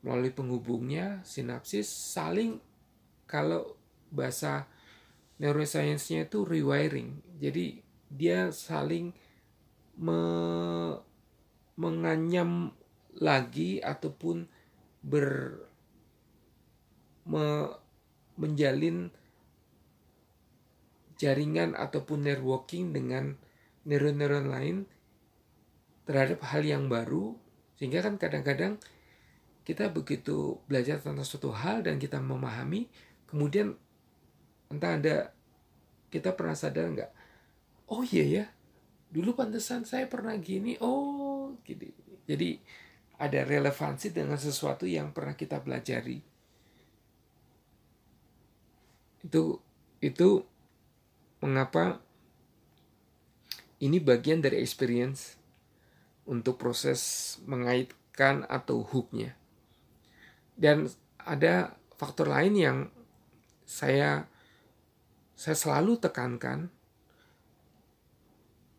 [0.01, 2.57] melalui penghubungnya, sinapsis saling
[3.29, 3.77] kalau
[4.09, 4.65] bahasa
[5.41, 7.17] neuroscience-nya itu rewiring.
[7.41, 7.81] Jadi
[8.13, 9.09] dia saling
[9.97, 10.21] me,
[11.81, 12.77] menganyam
[13.17, 14.45] lagi ataupun
[15.01, 15.57] ber
[17.25, 17.73] me,
[18.37, 19.09] menjalin
[21.17, 23.37] jaringan ataupun networking dengan
[23.85, 24.77] neuron-neuron lain
[26.05, 27.37] terhadap hal yang baru
[27.77, 28.81] sehingga kan kadang-kadang
[29.61, 32.89] kita begitu belajar tentang suatu hal dan kita memahami
[33.29, 33.77] kemudian
[34.71, 35.15] entah ada
[36.07, 37.11] kita pernah sadar nggak?
[37.91, 38.45] Oh iya ya
[39.11, 41.91] dulu pantesan saya pernah gini oh gini.
[42.23, 42.55] Jadi
[43.19, 46.23] ada relevansi dengan sesuatu yang pernah kita pelajari.
[49.21, 49.59] Itu
[50.01, 50.41] itu
[51.43, 52.01] mengapa
[53.83, 55.35] ini bagian dari experience
[56.25, 59.35] untuk proses mengaitkan atau hooknya.
[60.55, 60.87] Dan
[61.19, 62.77] ada faktor lain yang
[63.67, 64.30] saya
[65.41, 66.69] saya selalu tekankan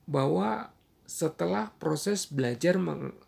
[0.06, 0.70] bahwa
[1.02, 3.18] setelah proses belajar meng,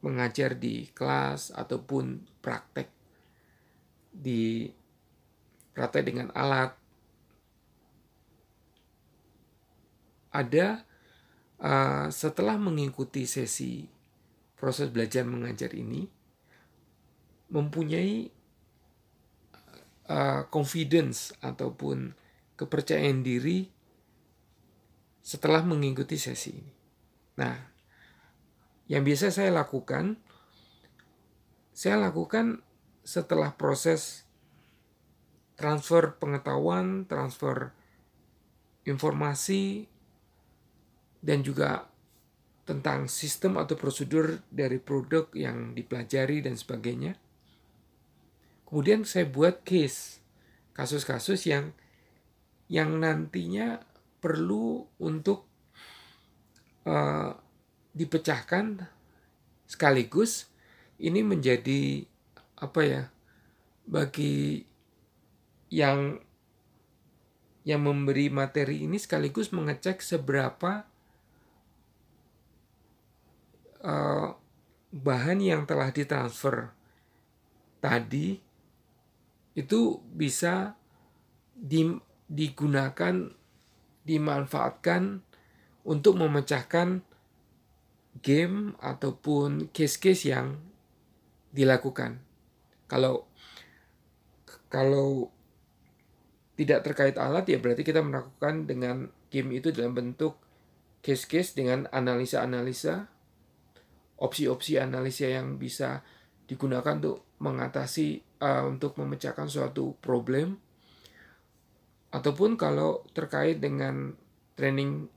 [0.00, 2.88] mengajar di kelas ataupun praktek
[4.08, 4.72] di
[5.76, 6.72] praktek dengan alat
[10.32, 10.80] ada
[11.60, 13.84] uh, setelah mengikuti sesi
[14.56, 16.08] proses belajar mengajar ini
[17.52, 18.32] mempunyai
[20.08, 22.21] uh, confidence ataupun
[22.62, 23.66] kepercayaan diri
[25.22, 26.74] setelah mengikuti sesi ini.
[27.38, 27.54] Nah,
[28.90, 30.18] yang biasa saya lakukan,
[31.72, 32.60] saya lakukan
[33.02, 34.26] setelah proses
[35.58, 37.70] transfer pengetahuan, transfer
[38.82, 39.86] informasi,
[41.22, 41.86] dan juga
[42.66, 47.18] tentang sistem atau prosedur dari produk yang dipelajari dan sebagainya.
[48.66, 50.22] Kemudian saya buat case,
[50.74, 51.74] kasus-kasus yang
[52.70, 53.82] yang nantinya
[54.22, 55.46] perlu untuk
[56.86, 57.34] uh,
[57.92, 58.86] dipecahkan
[59.66, 60.52] sekaligus
[61.02, 62.06] ini menjadi
[62.62, 63.02] apa ya
[63.88, 64.62] bagi
[65.72, 66.22] yang
[67.66, 70.86] yang memberi materi ini sekaligus mengecek seberapa
[73.82, 74.28] uh,
[74.92, 76.70] bahan yang telah ditransfer
[77.82, 78.38] tadi
[79.52, 80.76] itu bisa
[81.52, 81.84] di,
[82.32, 83.28] digunakan,
[84.08, 85.20] dimanfaatkan
[85.84, 87.04] untuk memecahkan
[88.24, 90.56] game ataupun case-case yang
[91.52, 92.24] dilakukan.
[92.88, 93.28] Kalau
[94.72, 95.28] kalau
[96.56, 100.40] tidak terkait alat ya berarti kita melakukan dengan game itu dalam bentuk
[101.04, 103.08] case-case dengan analisa-analisa
[104.22, 106.06] opsi-opsi analisa yang bisa
[106.46, 110.62] digunakan untuk mengatasi uh, untuk memecahkan suatu problem
[112.12, 114.12] ataupun kalau terkait dengan
[114.54, 115.08] training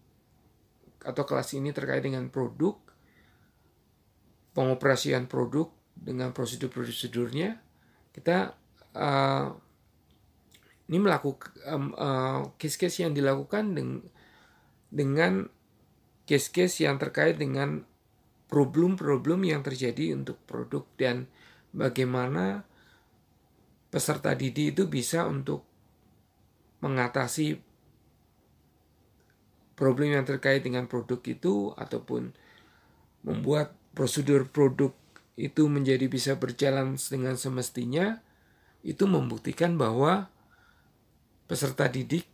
[1.03, 2.79] atau kelas ini terkait dengan produk
[4.55, 7.59] pengoperasian produk dengan prosedur-prosedurnya
[8.15, 8.55] kita
[8.95, 9.47] uh,
[10.87, 13.99] ini melakukan um, uh, case-case yang dilakukan dengan
[14.87, 15.33] dengan
[16.23, 17.83] case-case yang terkait dengan
[18.47, 21.27] problem-problem yang terjadi untuk produk dan
[21.75, 22.63] bagaimana
[23.91, 25.74] peserta didik itu bisa untuk
[26.85, 27.57] mengatasi
[29.73, 32.29] problem yang terkait dengan produk itu ataupun
[33.25, 34.93] membuat prosedur produk
[35.35, 38.21] itu menjadi bisa berjalan dengan semestinya
[38.85, 40.29] itu membuktikan bahwa
[41.49, 42.29] peserta didik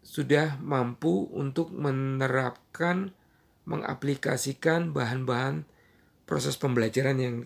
[0.00, 3.12] sudah mampu untuk menerapkan
[3.68, 5.68] mengaplikasikan bahan-bahan
[6.24, 7.36] proses pembelajaran yang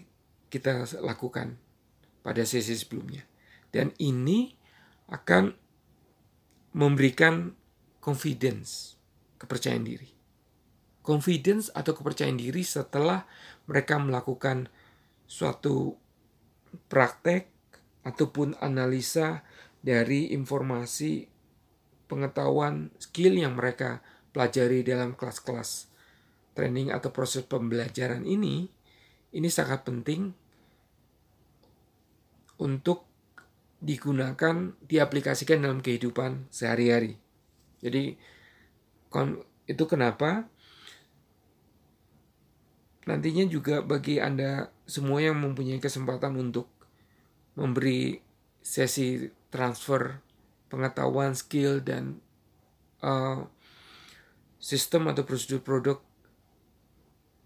[0.46, 1.58] kita lakukan
[2.22, 3.26] pada sesi sebelumnya.
[3.74, 4.54] Dan ini
[5.12, 5.52] akan
[6.72, 7.52] memberikan
[8.00, 8.96] confidence,
[9.36, 10.08] kepercayaan diri.
[11.04, 13.28] Confidence atau kepercayaan diri setelah
[13.68, 14.72] mereka melakukan
[15.28, 15.94] suatu
[16.88, 17.52] praktek
[18.02, 19.44] ataupun analisa
[19.82, 21.26] dari informasi
[22.08, 24.00] pengetahuan skill yang mereka
[24.32, 25.92] pelajari dalam kelas-kelas
[26.52, 28.68] training atau proses pembelajaran ini
[29.32, 30.32] ini sangat penting
[32.60, 33.11] untuk
[33.82, 37.18] digunakan, diaplikasikan dalam kehidupan sehari-hari.
[37.82, 38.14] Jadi
[39.66, 40.46] itu kenapa
[43.04, 46.70] nantinya juga bagi Anda semua yang mempunyai kesempatan untuk
[47.58, 48.22] memberi
[48.62, 50.22] sesi transfer
[50.70, 52.22] pengetahuan, skill dan
[53.04, 53.44] uh,
[54.62, 55.98] sistem atau prosedur produk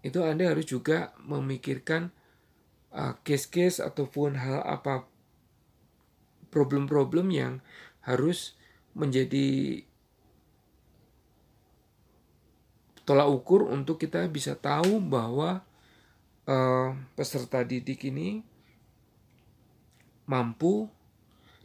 [0.05, 2.13] itu Anda harus juga memikirkan
[2.93, 5.09] uh, case-case ataupun hal apa
[6.49, 7.53] problem-problem yang
[8.03, 8.55] harus
[8.97, 9.81] menjadi
[13.07, 15.63] tolak ukur untuk kita bisa tahu bahwa
[16.47, 18.43] uh, peserta didik ini
[20.27, 20.91] mampu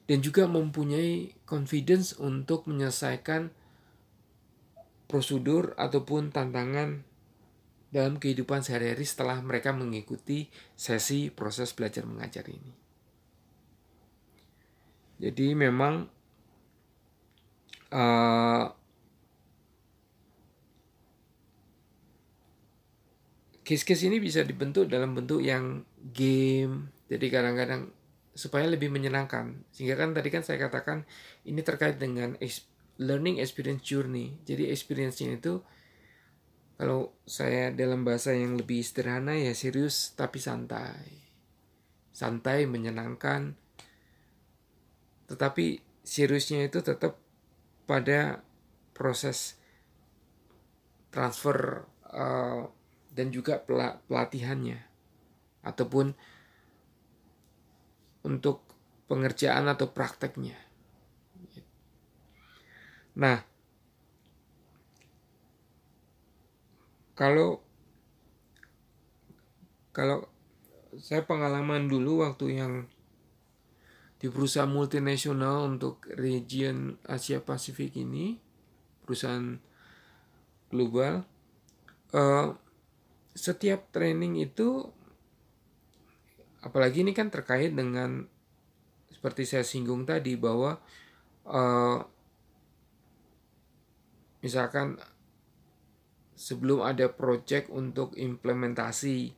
[0.06, 3.50] dan juga mempunyai confidence untuk menyelesaikan
[5.10, 7.02] prosedur ataupun tantangan
[7.92, 12.81] dalam kehidupan sehari-hari setelah mereka mengikuti sesi proses belajar mengajar ini.
[15.22, 16.02] Jadi memang
[17.94, 18.66] uh,
[23.62, 26.90] case-case ini bisa dibentuk dalam bentuk yang game.
[27.06, 27.94] Jadi kadang-kadang
[28.34, 29.62] supaya lebih menyenangkan.
[29.70, 31.06] Sehingga kan tadi kan saya katakan
[31.46, 32.34] ini terkait dengan
[32.98, 34.42] learning experience journey.
[34.42, 35.62] Jadi experience-nya itu
[36.74, 41.22] kalau saya dalam bahasa yang lebih sederhana ya serius tapi santai.
[42.10, 43.61] Santai, menyenangkan.
[45.32, 47.16] Tetapi seriusnya itu tetap
[47.88, 48.44] pada
[48.92, 49.56] proses
[51.08, 52.68] transfer uh,
[53.12, 53.60] dan juga
[54.08, 54.80] pelatihannya
[55.64, 56.12] ataupun
[58.28, 58.60] untuk
[59.08, 60.56] pengerjaan atau prakteknya.
[63.12, 63.44] Nah,
[67.12, 67.60] kalau
[69.92, 70.24] kalau
[70.96, 72.72] saya pengalaman dulu waktu yang
[74.22, 78.38] di perusahaan multinasional untuk region Asia Pasifik ini
[79.02, 79.58] perusahaan
[80.70, 81.26] global
[82.14, 82.54] uh,
[83.34, 84.86] setiap training itu
[86.62, 88.22] apalagi ini kan terkait dengan
[89.10, 90.78] seperti saya singgung tadi bahwa
[91.50, 91.98] uh,
[94.38, 95.02] misalkan
[96.38, 99.34] sebelum ada project untuk implementasi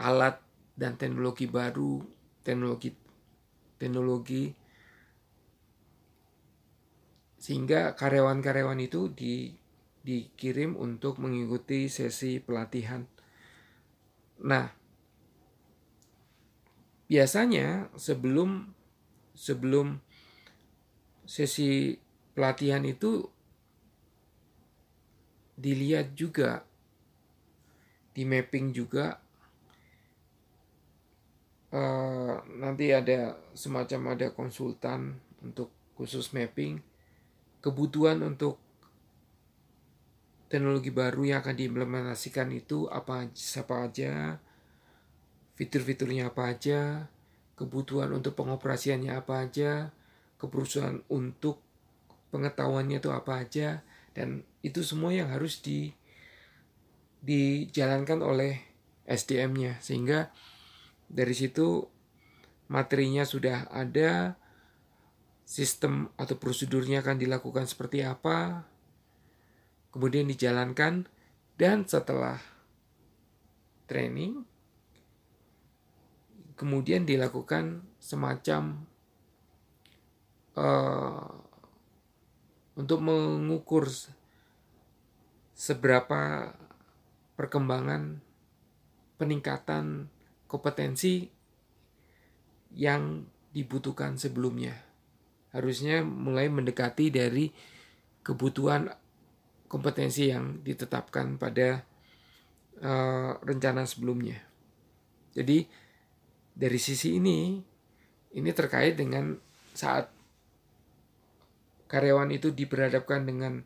[0.00, 0.40] alat
[0.80, 2.00] dan teknologi baru,
[2.40, 3.03] teknologi
[3.80, 4.54] teknologi
[7.44, 9.52] sehingga karyawan-karyawan itu di,
[10.00, 13.04] dikirim untuk mengikuti sesi pelatihan.
[14.40, 14.72] Nah,
[17.04, 18.72] biasanya sebelum
[19.36, 20.00] sebelum
[21.28, 22.00] sesi
[22.32, 23.28] pelatihan itu
[25.60, 26.64] dilihat juga
[28.14, 29.23] di mapping juga
[31.74, 36.78] uh, nanti ada semacam ada konsultan untuk khusus mapping.
[37.58, 38.62] Kebutuhan untuk
[40.46, 44.38] teknologi baru yang akan diimplementasikan itu apa siapa aja
[45.58, 47.10] fitur-fiturnya apa aja
[47.58, 49.90] kebutuhan untuk pengoperasiannya apa aja
[50.38, 51.58] kebutuhan untuk
[52.34, 53.82] pengetahuannya itu apa aja
[54.14, 55.94] dan itu semua yang harus di
[57.24, 58.60] dijalankan oleh
[59.08, 60.30] SDM-nya sehingga
[61.14, 61.86] dari situ
[62.66, 64.34] materinya sudah ada
[65.46, 68.66] sistem atau prosedurnya akan dilakukan seperti apa
[69.94, 71.06] kemudian dijalankan
[71.54, 72.42] dan setelah
[73.86, 74.42] training
[76.58, 78.82] kemudian dilakukan semacam
[80.58, 81.30] uh,
[82.74, 83.86] untuk mengukur
[85.54, 86.50] seberapa
[87.38, 88.18] perkembangan
[89.14, 90.10] peningkatan
[90.54, 91.26] kompetensi
[92.78, 94.78] yang dibutuhkan sebelumnya.
[95.50, 97.50] Harusnya mulai mendekati dari
[98.22, 98.86] kebutuhan
[99.66, 101.82] kompetensi yang ditetapkan pada
[102.78, 104.38] uh, rencana sebelumnya.
[105.34, 105.66] Jadi
[106.54, 107.58] dari sisi ini
[108.34, 109.34] ini terkait dengan
[109.74, 110.06] saat
[111.90, 113.62] karyawan itu diberhadapkan dengan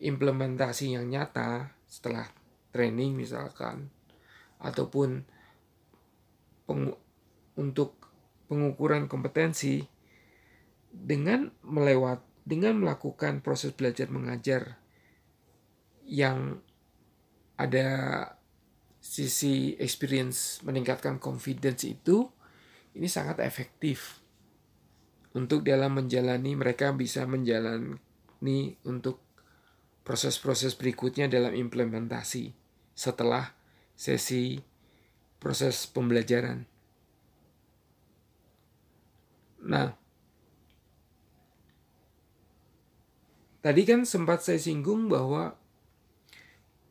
[0.00, 2.28] implementasi yang nyata setelah
[2.72, 3.88] training misalkan
[4.60, 5.24] ataupun
[6.68, 6.92] peng,
[7.56, 7.96] untuk
[8.52, 9.80] pengukuran kompetensi
[10.92, 14.80] dengan melewat dengan melakukan proses belajar mengajar
[16.08, 16.60] yang
[17.60, 17.88] ada
[19.00, 22.28] sisi experience meningkatkan confidence itu
[22.96, 24.24] ini sangat efektif
[25.36, 29.20] untuk dalam menjalani mereka bisa menjalani untuk
[30.08, 32.56] proses-proses berikutnya dalam implementasi
[32.96, 33.52] setelah
[33.92, 34.56] sesi
[35.38, 36.66] proses pembelajaran.
[39.62, 39.94] Nah,
[43.62, 45.54] tadi kan sempat saya singgung bahwa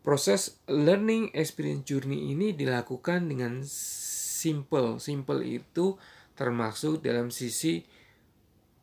[0.04, 5.00] proses learning experience journey ini dilakukan dengan simple.
[5.04, 6.00] Simple itu
[6.38, 7.84] termasuk dalam sisi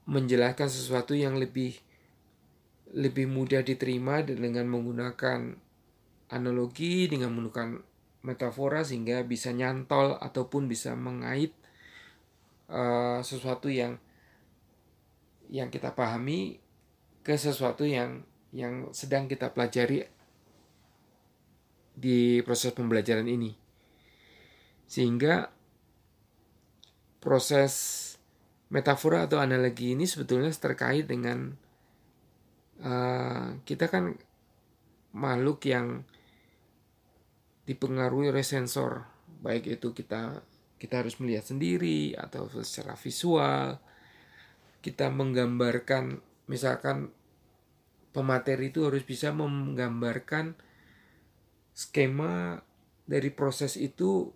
[0.04, 1.80] menjelaskan sesuatu yang lebih
[2.94, 5.56] lebih mudah diterima dengan menggunakan
[6.30, 7.93] analogi dengan menggunakan
[8.24, 11.52] metafora sehingga bisa nyantol ataupun bisa mengait
[12.72, 14.00] uh, sesuatu yang
[15.52, 16.58] yang kita pahami
[17.20, 18.24] ke sesuatu yang
[18.56, 20.08] yang sedang kita pelajari
[21.94, 23.52] di proses pembelajaran ini.
[24.88, 25.52] Sehingga
[27.20, 27.72] proses
[28.72, 31.54] metafora atau analogi ini sebetulnya terkait dengan
[32.82, 34.16] uh, kita kan
[35.14, 36.02] makhluk yang
[37.64, 39.04] dipengaruhi oleh sensor
[39.40, 40.40] baik itu kita
[40.76, 43.80] kita harus melihat sendiri atau secara visual
[44.84, 47.08] kita menggambarkan misalkan
[48.12, 50.54] pemateri itu harus bisa menggambarkan
[51.74, 52.62] skema
[53.04, 54.30] dari proses itu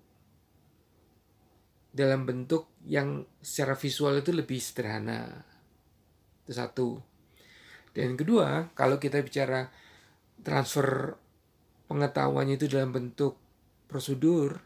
[1.94, 5.42] dalam bentuk yang secara visual itu lebih sederhana.
[6.44, 6.88] Itu satu.
[7.90, 9.66] Dan kedua, kalau kita bicara
[10.44, 11.16] transfer
[11.88, 13.40] pengetahuannya itu dalam bentuk
[13.88, 14.60] prosedur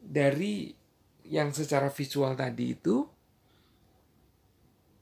[0.00, 0.72] dari
[1.26, 3.06] yang secara visual tadi itu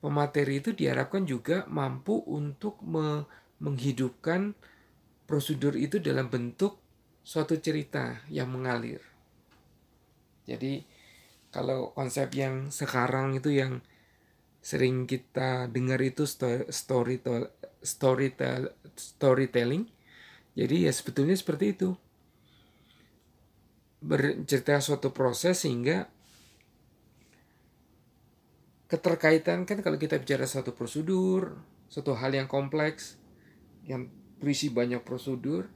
[0.00, 3.24] pemateri itu diharapkan juga mampu untuk me
[3.58, 4.54] menghidupkan
[5.26, 6.78] prosedur itu dalam bentuk
[7.26, 9.02] suatu cerita yang mengalir.
[10.46, 10.86] Jadi
[11.50, 13.82] kalau konsep yang sekarang itu yang
[14.62, 17.20] sering kita dengar itu story
[17.82, 18.28] story
[18.94, 19.97] storytelling.
[20.58, 21.94] Jadi ya sebetulnya seperti itu.
[24.02, 26.10] Bercerita suatu proses sehingga
[28.90, 33.14] keterkaitan kan kalau kita bicara suatu prosedur, suatu hal yang kompleks
[33.86, 34.10] yang
[34.42, 35.70] berisi banyak prosedur.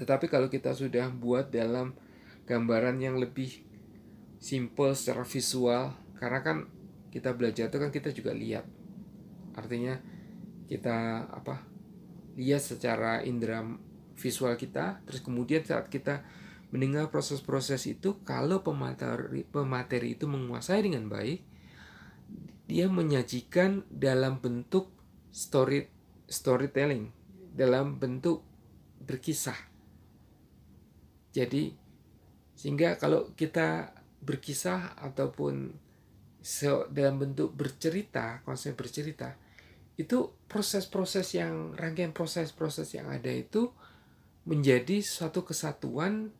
[0.00, 1.92] Tetapi kalau kita sudah buat dalam
[2.48, 3.60] gambaran yang lebih
[4.40, 6.56] simple secara visual, karena kan
[7.12, 8.64] kita belajar itu kan kita juga lihat.
[9.52, 10.00] Artinya
[10.70, 11.67] kita apa?
[12.38, 13.66] Lihat secara indera
[14.14, 16.22] visual kita, terus kemudian saat kita
[16.70, 21.42] mendengar proses-proses itu, kalau pemateri, pemateri itu menguasai dengan baik,
[22.68, 24.92] dia menyajikan dalam bentuk
[25.32, 25.88] story
[26.28, 27.08] storytelling
[27.56, 28.44] dalam bentuk
[29.00, 29.56] berkisah.
[31.32, 31.72] Jadi
[32.52, 35.72] sehingga kalau kita berkisah ataupun
[36.90, 39.34] dalam bentuk bercerita, konsep bercerita,
[39.98, 43.74] itu proses-proses yang rangkaian proses-proses yang ada itu
[44.46, 46.30] menjadi suatu kesatuan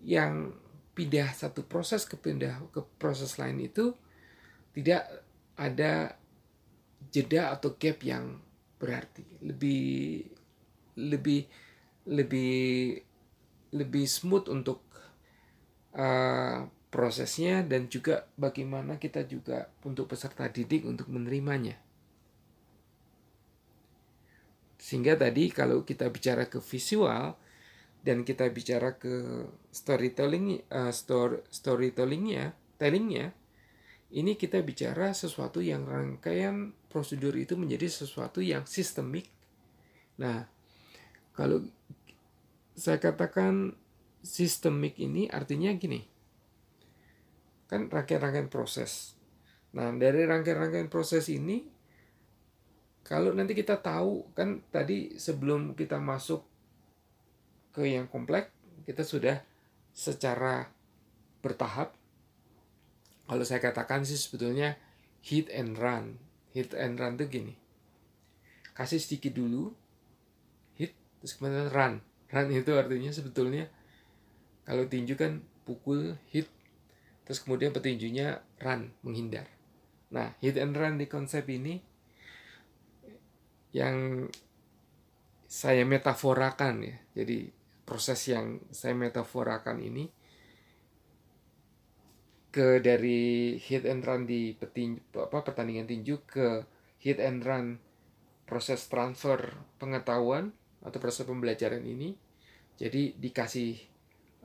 [0.00, 0.54] yang
[0.94, 3.98] pindah satu proses ke pindah ke proses lain itu
[4.72, 5.26] tidak
[5.58, 6.14] ada
[7.10, 8.38] jeda atau gap yang
[8.78, 10.30] berarti lebih
[10.94, 11.50] lebih
[12.06, 13.02] lebih
[13.74, 14.86] lebih smooth untuk
[15.98, 16.62] uh,
[16.94, 21.83] prosesnya dan juga bagaimana kita juga untuk peserta didik untuk menerimanya.
[24.84, 27.32] Sehingga tadi kalau kita bicara ke visual
[28.04, 33.32] dan kita bicara ke storytelling uh, story, storytellingnya, tellingnya,
[34.12, 39.32] ini kita bicara sesuatu yang rangkaian prosedur itu menjadi sesuatu yang sistemik.
[40.20, 40.44] Nah,
[41.32, 41.64] kalau
[42.76, 43.72] saya katakan
[44.20, 46.04] sistemik ini artinya gini.
[47.72, 49.16] Kan rangkaian-rangkaian proses.
[49.72, 51.73] Nah, dari rangkaian-rangkaian proses ini
[53.04, 56.42] kalau nanti kita tahu kan tadi sebelum kita masuk
[57.76, 58.50] ke yang kompleks,
[58.88, 59.44] kita sudah
[59.92, 60.72] secara
[61.44, 61.92] bertahap
[63.28, 64.80] kalau saya katakan sih sebetulnya
[65.20, 66.16] hit and run.
[66.56, 67.54] Hit and run itu gini.
[68.76, 69.72] Kasih sedikit dulu,
[71.24, 73.64] terus kemudian run run itu artinya sebetulnya
[74.68, 76.52] kalau tinju kan pukul hit
[77.24, 79.48] terus kemudian petinjunya run menghindar
[80.12, 81.80] nah hit and run di konsep ini
[83.74, 84.30] yang
[85.50, 86.96] saya metaforakan ya.
[87.18, 87.50] Jadi
[87.84, 90.08] proses yang saya metaforakan ini
[92.54, 96.62] ke dari hit and run di petinju apa pertandingan tinju ke
[97.02, 97.82] hit and run
[98.46, 100.54] proses transfer pengetahuan
[100.86, 102.14] atau proses pembelajaran ini.
[102.78, 103.74] Jadi dikasih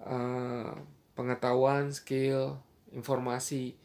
[0.05, 0.73] uh,
[1.13, 2.57] pengetahuan, skill,
[2.93, 3.77] informasi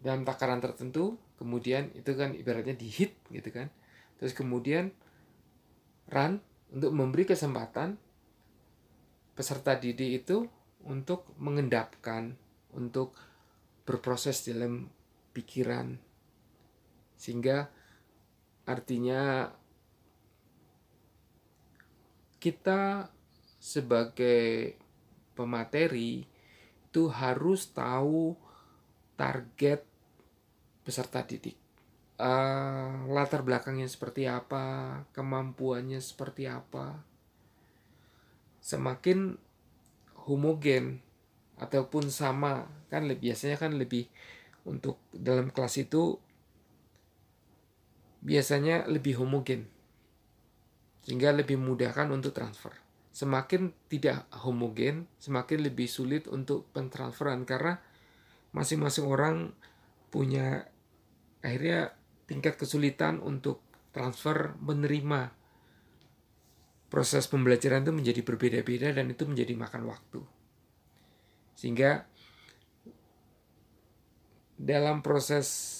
[0.00, 3.70] dalam takaran tertentu, kemudian itu kan ibaratnya di hit gitu kan.
[4.18, 4.90] Terus kemudian
[6.10, 6.42] run
[6.74, 7.96] untuk memberi kesempatan
[9.32, 10.50] peserta didik itu
[10.84, 12.34] untuk mengendapkan,
[12.74, 13.14] untuk
[13.86, 14.90] berproses dalam
[15.32, 16.08] pikiran
[17.18, 17.66] sehingga
[18.62, 19.50] artinya
[22.38, 23.10] kita
[23.58, 24.78] sebagai
[25.34, 26.22] pemateri
[26.88, 28.38] itu harus tahu
[29.18, 29.87] target
[30.88, 31.52] peserta didik.
[32.16, 37.04] Uh, latar belakangnya seperti apa, kemampuannya seperti apa.
[38.64, 39.36] Semakin
[40.24, 41.04] homogen
[41.60, 44.08] ataupun sama kan biasanya kan lebih
[44.64, 46.16] untuk dalam kelas itu
[48.24, 49.68] biasanya lebih homogen
[51.04, 52.74] sehingga lebih mudahkan untuk transfer
[53.18, 57.82] semakin tidak homogen, semakin lebih sulit untuk pentransferan karena
[58.54, 59.50] masing-masing orang
[60.14, 60.70] punya
[61.42, 61.94] akhirnya
[62.28, 63.62] tingkat kesulitan untuk
[63.94, 65.32] transfer menerima
[66.88, 70.20] proses pembelajaran itu menjadi berbeda-beda dan itu menjadi makan waktu.
[71.56, 72.08] Sehingga
[74.58, 75.76] dalam proses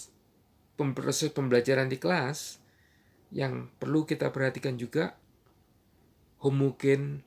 [0.79, 2.63] proses pembelajaran di kelas
[3.35, 5.19] yang perlu kita perhatikan juga
[6.39, 7.27] homogen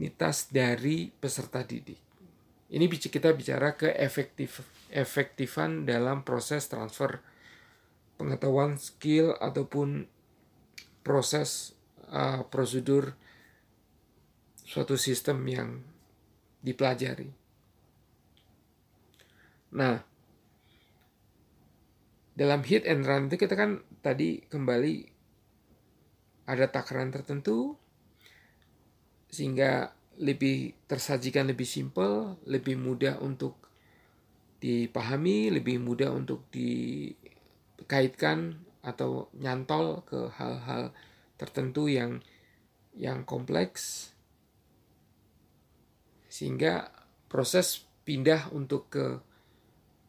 [0.00, 2.00] mitas dari peserta didik.
[2.72, 7.20] Ini kita bicara ke efektif efektifan dalam proses transfer
[8.14, 10.06] pengetahuan skill ataupun
[11.04, 11.76] proses
[12.08, 13.12] uh, prosedur
[14.64, 15.70] suatu sistem yang
[16.64, 17.28] dipelajari.
[19.74, 20.00] Nah,
[22.34, 24.94] dalam hit and run itu kita kan tadi kembali
[26.48, 27.76] ada takaran tertentu,
[29.28, 33.58] sehingga lebih tersajikan lebih simpel, lebih mudah untuk
[34.62, 36.48] dipahami, lebih mudah untuk
[37.84, 40.96] dikaitkan atau nyantol ke hal-hal
[41.36, 42.24] tertentu yang
[42.96, 44.12] yang kompleks
[46.32, 46.90] sehingga
[47.28, 49.20] proses pindah untuk ke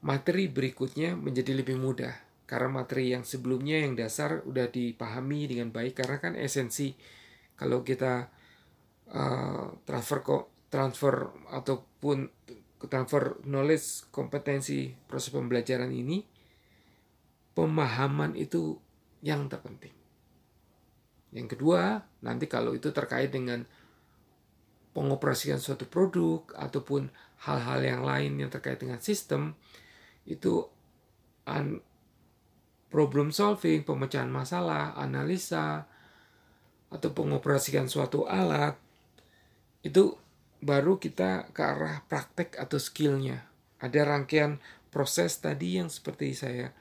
[0.06, 2.14] materi berikutnya menjadi lebih mudah.
[2.46, 6.94] Karena materi yang sebelumnya yang dasar udah dipahami dengan baik karena kan esensi
[7.58, 8.30] kalau kita
[9.10, 10.22] uh, transfer
[10.70, 12.30] transfer ataupun
[12.86, 16.22] transfer knowledge kompetensi proses pembelajaran ini
[17.56, 18.78] pemahaman itu
[19.24, 19.96] yang terpenting.
[21.34, 23.66] Yang kedua, nanti kalau itu terkait dengan
[24.96, 27.12] pengoperasian suatu produk ataupun
[27.44, 29.56] hal-hal yang lain yang terkait dengan sistem
[30.24, 30.64] itu
[32.88, 35.84] problem solving, pemecahan masalah, analisa
[36.88, 38.80] atau pengoperasian suatu alat
[39.84, 40.16] itu
[40.64, 43.46] baru kita ke arah praktek atau skillnya.
[43.84, 46.72] Ada rangkaian proses tadi yang seperti saya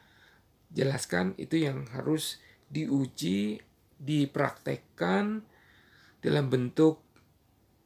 [0.75, 3.62] jelaskan itu yang harus diuji,
[4.03, 5.47] dipraktekkan
[6.18, 6.99] dalam bentuk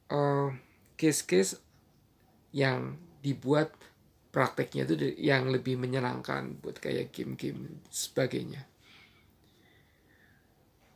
[0.09, 1.61] case case-case
[2.49, 3.71] yang dibuat
[4.33, 8.65] prakteknya itu yang lebih menyenangkan buat kayak game-game sebagainya.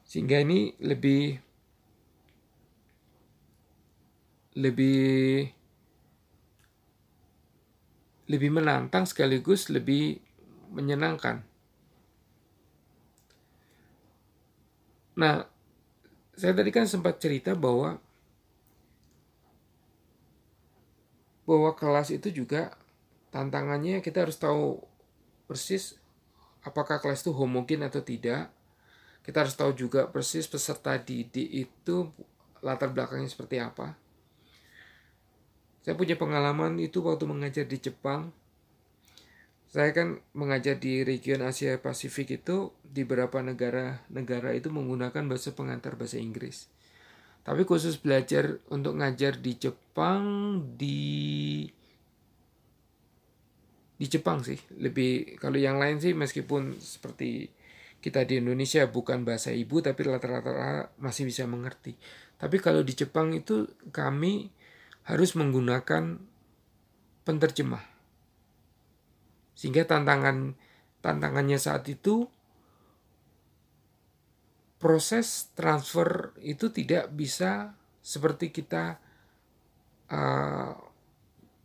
[0.10, 1.38] Sehingga ini lebih
[4.58, 5.50] lebih
[8.30, 10.22] lebih menantang sekaligus lebih
[10.74, 11.53] menyenangkan.
[15.14, 15.46] Nah,
[16.34, 18.02] saya tadi kan sempat cerita bahwa
[21.44, 22.74] bahwa kelas itu juga
[23.30, 24.80] tantangannya kita harus tahu
[25.46, 26.00] persis
[26.64, 28.50] apakah kelas itu homogen atau tidak.
[29.24, 32.12] Kita harus tahu juga persis peserta didik itu
[32.60, 33.96] latar belakangnya seperti apa.
[35.84, 38.32] Saya punya pengalaman itu waktu mengajar di Jepang.
[39.74, 45.98] Saya kan mengajar di region Asia Pasifik itu di beberapa negara-negara itu menggunakan bahasa pengantar
[45.98, 46.70] bahasa Inggris.
[47.42, 50.24] Tapi khusus belajar untuk ngajar di Jepang
[50.78, 51.02] di
[53.98, 57.50] di Jepang sih lebih kalau yang lain sih meskipun seperti
[57.98, 61.98] kita di Indonesia bukan bahasa ibu tapi rata-rata masih bisa mengerti.
[62.38, 64.54] Tapi kalau di Jepang itu kami
[65.10, 66.22] harus menggunakan
[67.26, 67.93] penterjemah.
[69.54, 70.58] Sehingga tantangan
[71.04, 72.26] tantangannya saat itu
[74.84, 77.72] proses transfer itu tidak bisa
[78.04, 79.00] seperti kita
[80.12, 80.76] uh,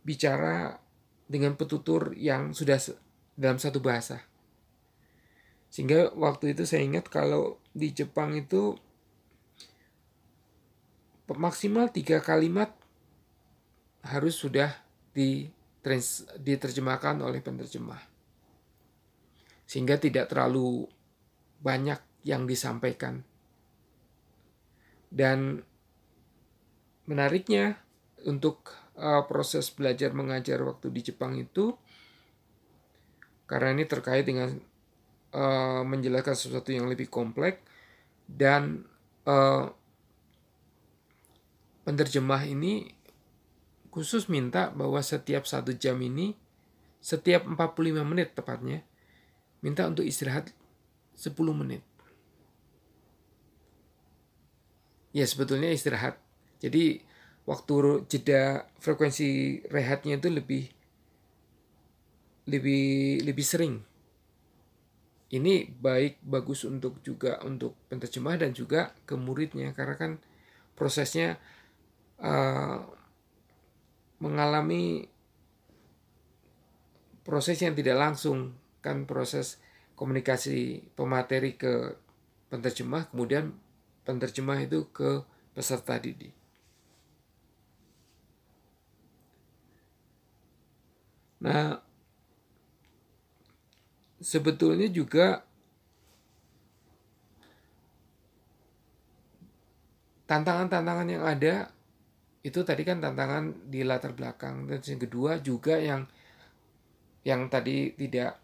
[0.07, 0.79] bicara
[1.27, 2.79] dengan petutur yang sudah
[3.35, 4.23] dalam satu bahasa.
[5.69, 8.73] Sehingga waktu itu saya ingat kalau di Jepang itu
[11.29, 12.73] maksimal tiga kalimat
[14.01, 14.73] harus sudah
[16.39, 18.01] diterjemahkan oleh penerjemah.
[19.63, 20.87] Sehingga tidak terlalu
[21.59, 23.23] banyak yang disampaikan.
[25.09, 25.63] Dan
[27.09, 27.81] menariknya
[28.27, 28.69] untuk
[28.99, 31.73] uh, proses belajar mengajar waktu di Jepang itu
[33.49, 34.53] karena ini terkait dengan
[35.33, 37.65] uh, menjelaskan sesuatu yang lebih kompleks
[38.29, 38.85] dan
[39.25, 39.73] uh,
[41.87, 42.93] penerjemah ini
[43.89, 46.37] khusus minta bahwa setiap satu jam ini,
[47.01, 48.85] setiap 45 menit tepatnya,
[49.65, 50.53] minta untuk istirahat
[51.17, 51.83] 10 menit.
[55.09, 56.21] Ya sebetulnya istirahat.
[56.61, 57.01] Jadi
[57.49, 60.69] waktu jeda frekuensi rehatnya itu lebih
[62.45, 63.75] lebih lebih sering.
[65.29, 70.11] Ini baik bagus untuk juga untuk penterjemah dan juga ke muridnya karena kan
[70.73, 71.37] prosesnya
[72.17, 72.81] uh,
[74.19, 75.07] mengalami
[77.23, 79.59] proses yang tidak langsung kan proses
[79.95, 81.95] komunikasi pemateri ke
[82.47, 83.51] penterjemah kemudian
[84.07, 85.21] penterjemah itu ke
[85.53, 86.33] peserta didik.
[91.39, 91.79] Nah,
[94.19, 95.47] sebetulnya juga
[100.27, 101.71] tantangan-tantangan yang ada
[102.39, 104.67] itu tadi kan tantangan di latar belakang.
[104.67, 106.07] Dan yang kedua juga yang
[107.27, 108.39] yang tadi tidak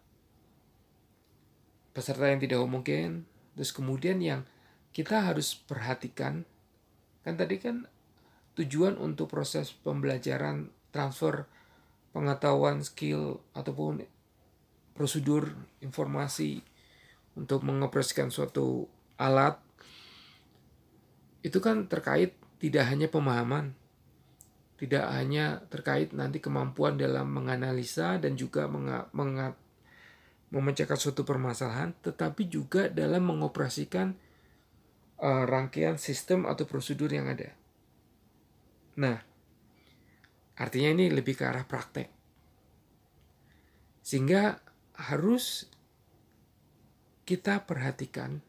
[1.96, 3.24] peserta yang tidak mungkin
[3.56, 4.43] terus kemudian yang
[4.91, 6.43] kita harus perhatikan
[7.24, 7.88] kan tadi kan
[8.60, 11.48] tujuan untuk proses pembelajaran transfer
[12.12, 14.04] pengetahuan skill ataupun
[14.91, 16.60] prosedur informasi
[17.39, 19.56] untuk mengoperasikan suatu alat
[21.48, 23.76] itu kan terkait tidak hanya pemahaman
[24.76, 28.68] tidak hanya terkait nanti kemampuan dalam menganalisa dan juga
[30.52, 34.12] memecahkan suatu permasalahan, tetapi juga dalam mengoperasikan
[35.24, 37.56] uh, rangkaian sistem atau prosedur yang ada.
[39.00, 39.16] Nah,
[40.60, 42.12] artinya ini lebih ke arah praktek.
[44.04, 44.60] Sehingga
[44.96, 45.72] harus
[47.26, 48.44] kita perhatikan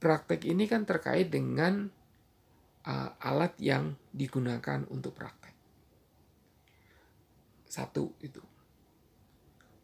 [0.00, 1.92] praktek ini kan terkait dengan
[2.86, 5.52] uh, alat yang digunakan untuk praktek.
[7.66, 8.40] Satu itu.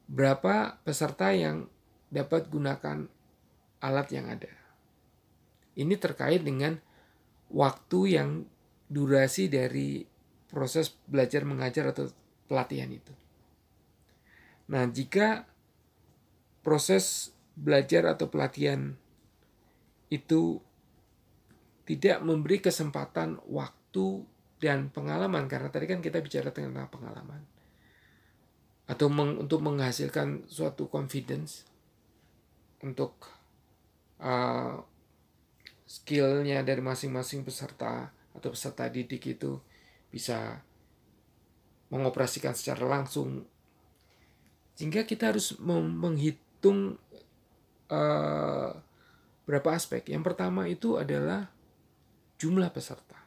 [0.06, 1.66] Berapa peserta yang
[2.08, 3.04] dapat gunakan
[3.82, 4.50] alat yang ada?
[5.74, 6.78] Ini terkait dengan
[7.52, 8.30] waktu yang
[8.92, 10.04] durasi dari
[10.52, 12.12] proses belajar mengajar atau
[12.44, 13.12] pelatihan itu.
[14.68, 15.48] Nah, jika
[16.60, 18.96] proses belajar atau pelatihan
[20.12, 20.60] itu
[21.82, 24.22] tidak memberi kesempatan waktu
[24.62, 25.50] dan pengalaman.
[25.50, 27.42] Karena tadi kan kita bicara tentang pengalaman.
[28.86, 31.66] Atau meng, untuk menghasilkan suatu confidence
[32.82, 33.14] untuk
[34.18, 34.82] uh,
[35.86, 39.58] skillnya dari masing-masing peserta atau peserta didik itu
[40.10, 40.58] bisa
[41.92, 43.46] mengoperasikan secara langsung.
[44.74, 46.96] Sehingga kita harus menghitung
[47.92, 48.70] uh,
[49.44, 50.08] berapa aspek.
[50.08, 51.52] Yang pertama itu adalah
[52.42, 53.22] jumlah peserta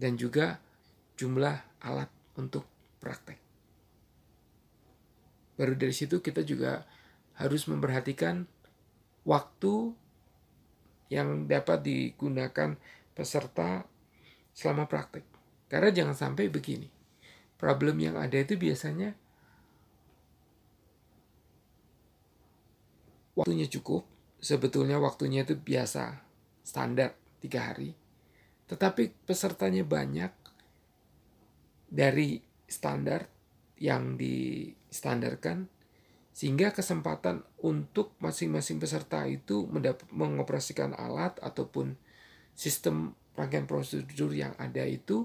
[0.00, 0.56] dan juga
[1.20, 2.08] jumlah alat
[2.40, 2.64] untuk
[2.96, 3.36] praktek.
[5.60, 6.88] Baru dari situ kita juga
[7.36, 8.48] harus memperhatikan
[9.28, 9.92] waktu
[11.12, 12.80] yang dapat digunakan
[13.12, 13.84] peserta
[14.56, 15.24] selama praktek.
[15.68, 16.88] Karena jangan sampai begini.
[17.60, 19.12] Problem yang ada itu biasanya
[23.36, 24.08] waktunya cukup,
[24.40, 26.20] sebetulnya waktunya itu biasa,
[26.64, 27.94] standar tiga hari,
[28.66, 30.32] tetapi pesertanya banyak
[31.86, 33.30] dari standar
[33.78, 35.70] yang distandarkan
[36.36, 39.64] sehingga kesempatan untuk masing-masing peserta itu
[40.12, 41.96] mengoperasikan alat ataupun
[42.52, 45.24] sistem rangkaian prosedur yang ada itu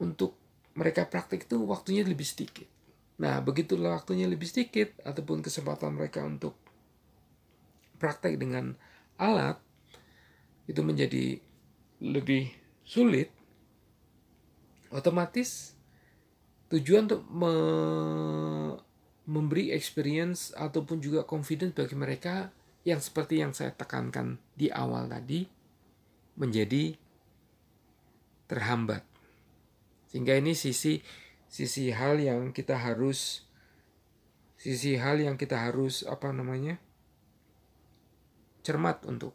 [0.00, 0.36] untuk
[0.76, 2.68] mereka praktik itu waktunya lebih sedikit.
[3.20, 6.56] Nah, begitulah waktunya lebih sedikit ataupun kesempatan mereka untuk
[8.00, 8.76] praktek dengan
[9.16, 9.60] alat
[10.72, 11.36] itu menjadi
[12.00, 12.48] lebih
[12.80, 13.28] sulit,
[14.88, 15.76] otomatis
[16.72, 17.54] tujuan untuk me
[19.22, 22.50] memberi experience ataupun juga confidence bagi mereka
[22.82, 25.46] yang seperti yang saya tekankan di awal tadi
[26.34, 26.96] menjadi
[28.50, 29.06] terhambat.
[30.10, 30.98] Sehingga ini sisi
[31.46, 33.46] sisi hal yang kita harus
[34.58, 36.80] sisi hal yang kita harus apa namanya?
[38.62, 39.34] cermat untuk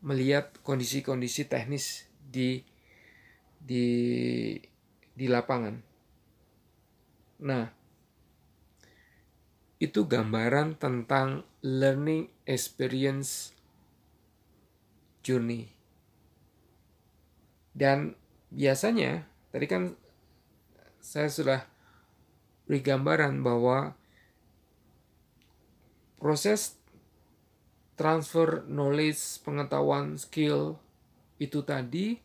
[0.00, 2.64] melihat kondisi-kondisi teknis di
[3.60, 3.86] di
[5.12, 5.76] di lapangan.
[7.40, 7.68] Nah,
[9.80, 13.52] itu gambaran tentang learning experience
[15.20, 15.72] journey.
[17.76, 18.16] Dan
[18.52, 19.82] biasanya tadi kan
[21.00, 21.60] saya sudah
[22.68, 23.96] beri gambaran bahwa
[26.20, 26.79] proses
[28.00, 30.80] transfer knowledge, pengetahuan, skill
[31.36, 32.16] itu tadi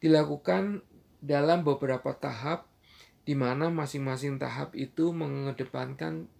[0.00, 0.80] dilakukan
[1.20, 2.64] dalam beberapa tahap
[3.28, 6.32] di mana masing-masing tahap itu mengedepankan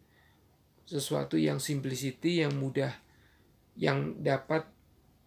[0.89, 2.97] sesuatu yang simplicity yang mudah
[3.77, 4.64] yang dapat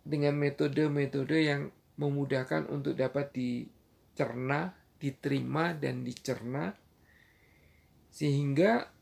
[0.02, 1.70] dengan metode-metode yang
[2.02, 6.74] memudahkan untuk dapat dicerna, diterima dan dicerna.
[8.10, 8.95] Sehingga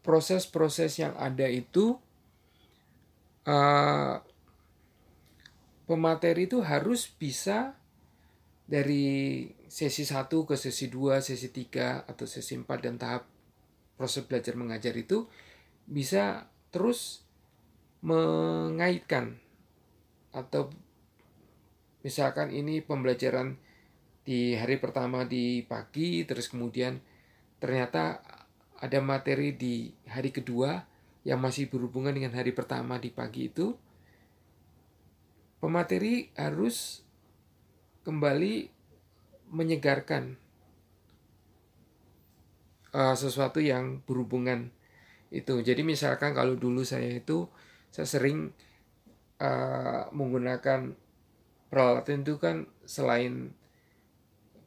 [0.00, 1.96] proses-proses yang ada itu
[3.44, 4.16] uh,
[5.84, 7.76] pemateri itu harus bisa
[8.70, 13.26] dari sesi 1 ke sesi 2, sesi 3 atau sesi 4 dan tahap
[13.98, 15.26] proses belajar mengajar itu
[15.84, 17.26] bisa terus
[18.00, 19.36] mengaitkan
[20.30, 20.70] atau
[22.00, 23.58] misalkan ini pembelajaran
[24.24, 27.02] di hari pertama di pagi terus kemudian
[27.60, 28.22] ternyata
[28.80, 30.80] ada materi di hari kedua
[31.28, 33.76] yang masih berhubungan dengan hari pertama di pagi itu
[35.60, 37.04] pemateri harus
[38.08, 38.72] kembali
[39.52, 40.40] menyegarkan
[42.96, 44.72] uh, sesuatu yang berhubungan
[45.28, 45.60] itu.
[45.60, 47.44] Jadi misalkan kalau dulu saya itu
[47.92, 48.56] saya sering
[49.44, 50.96] uh, menggunakan
[51.68, 53.52] peralatan itu kan selain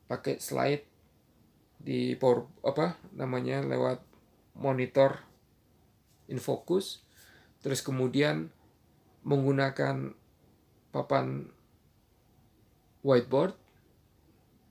[0.05, 0.92] pakai slide
[1.83, 3.99] di power apa namanya lewat
[4.55, 5.19] monitor
[6.31, 7.03] infocus.
[7.59, 8.47] Terus kemudian
[9.27, 10.15] menggunakan
[10.95, 11.51] papan
[13.03, 13.55] whiteboard.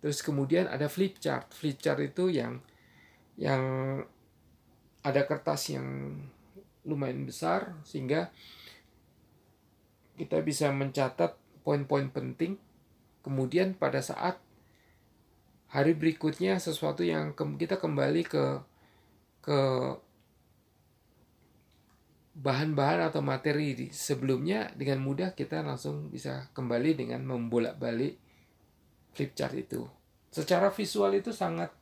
[0.00, 1.52] Terus kemudian ada flip chart.
[1.52, 2.64] Flip chart itu yang
[3.36, 3.62] yang
[5.04, 6.18] ada kertas yang
[6.82, 8.30] lumayan besar sehingga
[10.18, 12.58] kita bisa mencatat poin-poin penting.
[13.22, 14.42] Kemudian pada saat
[15.72, 18.44] hari berikutnya sesuatu yang kita kembali ke
[19.40, 19.58] ke
[22.32, 28.16] bahan-bahan atau materi sebelumnya dengan mudah kita langsung bisa kembali dengan membolak-balik
[29.12, 29.84] flip chart itu.
[30.32, 31.72] Secara visual itu sangat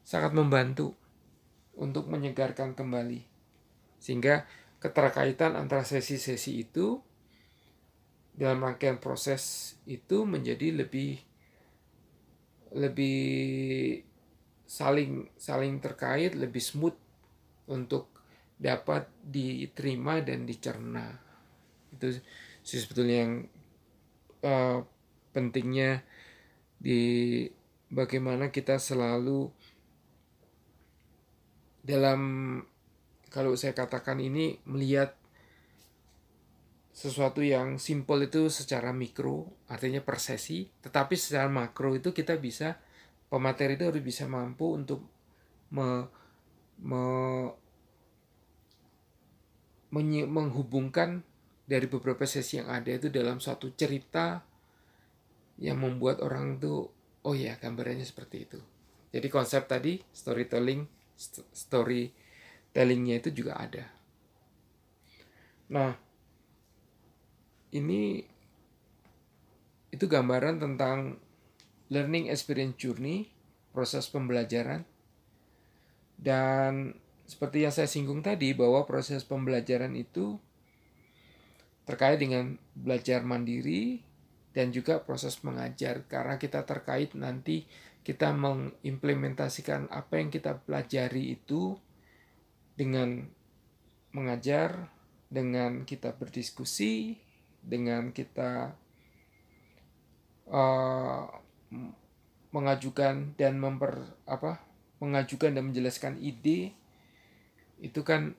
[0.00, 0.96] sangat membantu
[1.76, 3.20] untuk menyegarkan kembali.
[4.00, 4.48] Sehingga
[4.80, 7.00] keterkaitan antara sesi-sesi itu
[8.36, 11.25] dalam rangkaian proses itu menjadi lebih
[12.76, 14.04] lebih
[14.68, 16.96] saling saling terkait, lebih smooth
[17.72, 18.12] untuk
[18.60, 21.16] dapat diterima dan dicerna.
[21.96, 22.20] Itu
[22.60, 23.34] sih sebetulnya yang
[24.44, 24.84] uh,
[25.32, 26.04] pentingnya
[26.76, 27.00] di
[27.88, 29.48] bagaimana kita selalu
[31.86, 32.20] dalam
[33.32, 35.14] kalau saya katakan ini melihat
[36.96, 42.78] sesuatu yang simple itu secara mikro artinya per sesi tetapi secara makro itu kita bisa
[43.26, 45.02] pemateri itu harus bisa mampu untuk
[45.74, 46.06] me,
[46.78, 47.02] me,
[50.26, 51.26] menghubungkan
[51.66, 54.46] dari beberapa sesi yang ada itu dalam suatu cerita
[55.58, 56.86] yang membuat orang tuh
[57.26, 58.60] oh ya gambarannya seperti itu.
[59.10, 60.86] Jadi konsep tadi storytelling
[61.50, 63.84] storytellingnya itu juga ada.
[65.74, 65.90] Nah
[67.74, 68.22] ini
[69.96, 71.16] itu gambaran tentang
[71.88, 73.32] learning experience journey
[73.72, 74.84] proses pembelajaran.
[76.16, 80.36] Dan seperti yang saya singgung tadi bahwa proses pembelajaran itu
[81.88, 84.04] terkait dengan belajar mandiri
[84.52, 86.04] dan juga proses mengajar.
[86.08, 87.64] Karena kita terkait nanti
[88.04, 91.74] kita mengimplementasikan apa yang kita pelajari itu
[92.76, 93.26] dengan
[94.14, 94.92] mengajar,
[95.26, 97.18] dengan kita berdiskusi,
[97.60, 98.78] dengan kita
[100.50, 101.26] uh,
[102.54, 104.62] mengajukan dan memper apa
[105.02, 106.72] mengajukan dan menjelaskan ide
[107.76, 108.32] itu kan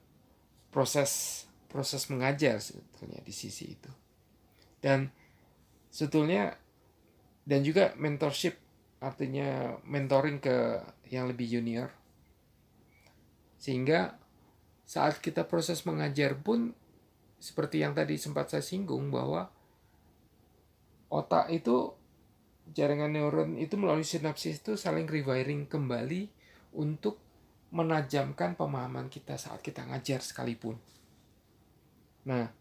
[0.74, 3.92] proses proses mengajar sebetulnya di sisi itu.
[4.82, 5.12] Dan
[5.92, 6.56] sebetulnya
[7.46, 8.58] dan juga mentorship
[8.98, 10.82] artinya mentoring ke
[11.14, 11.94] yang lebih junior.
[13.62, 14.18] Sehingga
[14.88, 16.74] saat kita proses mengajar pun
[17.38, 19.54] seperti yang tadi sempat saya singgung bahwa
[21.08, 21.96] otak itu
[22.72, 26.28] jaringan neuron itu melalui sinapsis itu saling rewiring kembali
[26.76, 27.20] untuk
[27.72, 30.80] menajamkan pemahaman kita saat kita ngajar sekalipun.
[32.28, 32.52] Nah,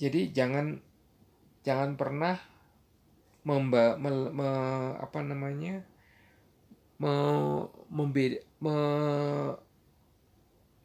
[0.00, 0.80] jadi jangan
[1.64, 2.40] jangan pernah
[3.44, 4.50] memba, me, me,
[5.00, 5.84] apa namanya
[7.00, 7.12] me,
[7.88, 8.76] membeda, me,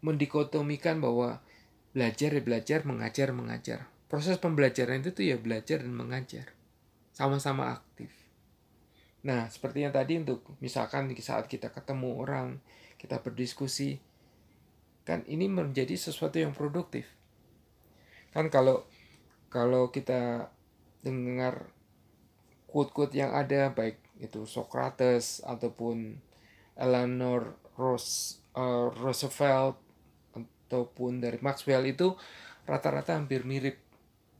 [0.03, 1.43] mendikotomikan bahwa
[1.95, 3.79] belajar ya belajar, mengajar mengajar.
[4.06, 6.53] Proses pembelajaran itu tuh ya belajar dan mengajar.
[7.16, 8.14] Sama-sama aktif.
[9.26, 12.62] Nah, seperti yang tadi untuk misalkan saat kita ketemu orang,
[13.01, 13.97] kita berdiskusi,
[15.01, 17.10] kan ini menjadi sesuatu yang produktif.
[18.36, 18.84] kan kalau
[19.47, 20.51] kalau kita
[20.99, 21.72] dengar
[22.68, 26.20] quote-quote yang ada baik itu Socrates ataupun
[26.76, 29.80] Eleanor Rose, uh, Roosevelt
[30.36, 32.12] ataupun dari Maxwell itu
[32.68, 33.84] rata-rata hampir mirip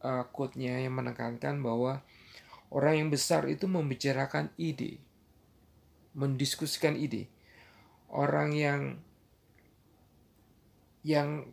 [0.06, 2.06] uh, quote-nya yang menekankan bahwa
[2.70, 5.02] orang yang besar itu membicarakan ide,
[6.14, 7.26] mendiskusikan ide.
[8.14, 9.02] Orang yang
[11.02, 11.50] yang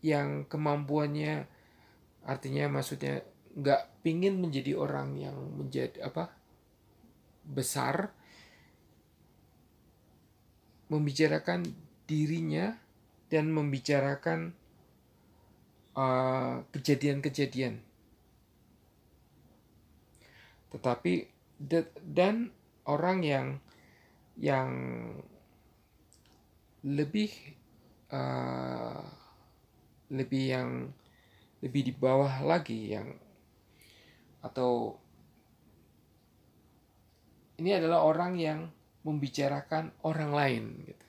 [0.00, 1.46] yang kemampuannya
[2.24, 3.22] artinya maksudnya
[3.52, 6.32] nggak pingin menjadi orang yang menjadi apa
[7.44, 8.12] besar
[10.92, 11.64] membicarakan
[12.04, 12.76] dirinya
[13.32, 14.52] dan membicarakan
[15.96, 17.80] uh, kejadian-kejadian.
[17.80, 17.92] Uh,
[20.72, 21.28] Tetapi
[22.00, 22.48] dan
[22.88, 23.46] orang yang
[24.40, 24.70] yang
[26.82, 27.30] lebih
[28.10, 29.04] uh,
[30.10, 30.70] lebih yang
[31.62, 33.14] lebih di bawah lagi yang
[34.42, 34.98] atau
[37.62, 38.66] ini adalah orang yang
[39.06, 41.06] membicarakan orang lain gitu.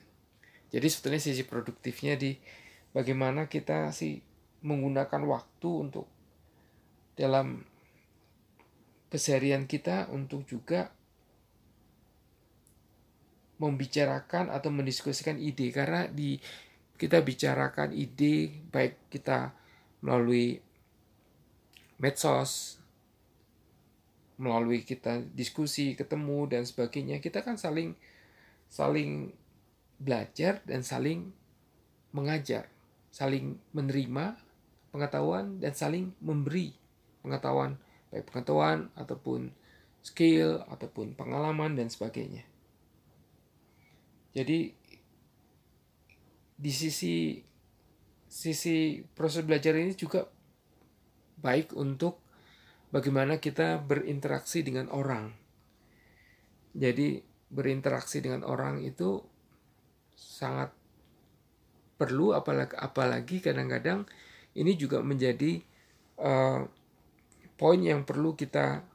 [0.77, 2.37] Jadi sebetulnya sisi produktifnya di
[2.93, 4.32] bagaimana kita sih
[4.63, 6.07] menggunakan waktu untuk
[7.13, 7.61] dalam
[9.13, 10.89] keseharian kita untuk juga
[13.61, 15.69] membicarakan atau mendiskusikan ide.
[15.69, 16.39] Karena di
[16.97, 19.53] kita bicarakan ide baik kita
[20.01, 20.57] melalui
[22.01, 22.83] medsos
[24.35, 27.95] melalui kita diskusi ketemu dan sebagainya kita kan saling
[28.67, 29.31] saling
[30.01, 31.31] belajar dan saling
[32.11, 32.67] mengajar
[33.13, 34.35] saling menerima
[34.93, 36.71] pengetahuan dan saling memberi
[37.25, 37.81] pengetahuan
[38.13, 39.49] baik pengetahuan ataupun
[40.05, 42.45] skill ataupun pengalaman dan sebagainya
[44.37, 44.71] jadi
[46.53, 47.41] di sisi
[48.33, 50.25] sisi proses belajar ini juga
[51.37, 52.23] baik untuk
[52.89, 55.29] bagaimana kita berinteraksi dengan orang.
[56.73, 57.21] Jadi
[57.53, 59.21] berinteraksi dengan orang itu
[60.17, 60.73] sangat
[61.93, 64.09] perlu apalagi apalagi kadang-kadang
[64.57, 65.61] ini juga menjadi
[66.21, 66.65] uh,
[67.57, 68.85] poin yang perlu kita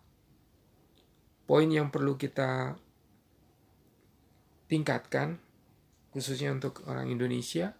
[1.49, 2.77] poin yang perlu kita
[4.69, 5.41] tingkatkan
[6.13, 7.73] khususnya untuk orang Indonesia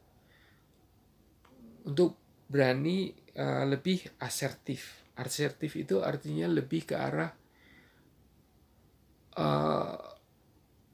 [1.85, 2.17] untuk
[2.49, 7.35] berani uh, lebih asertif Asertif itu artinya lebih ke arah
[9.35, 9.99] uh,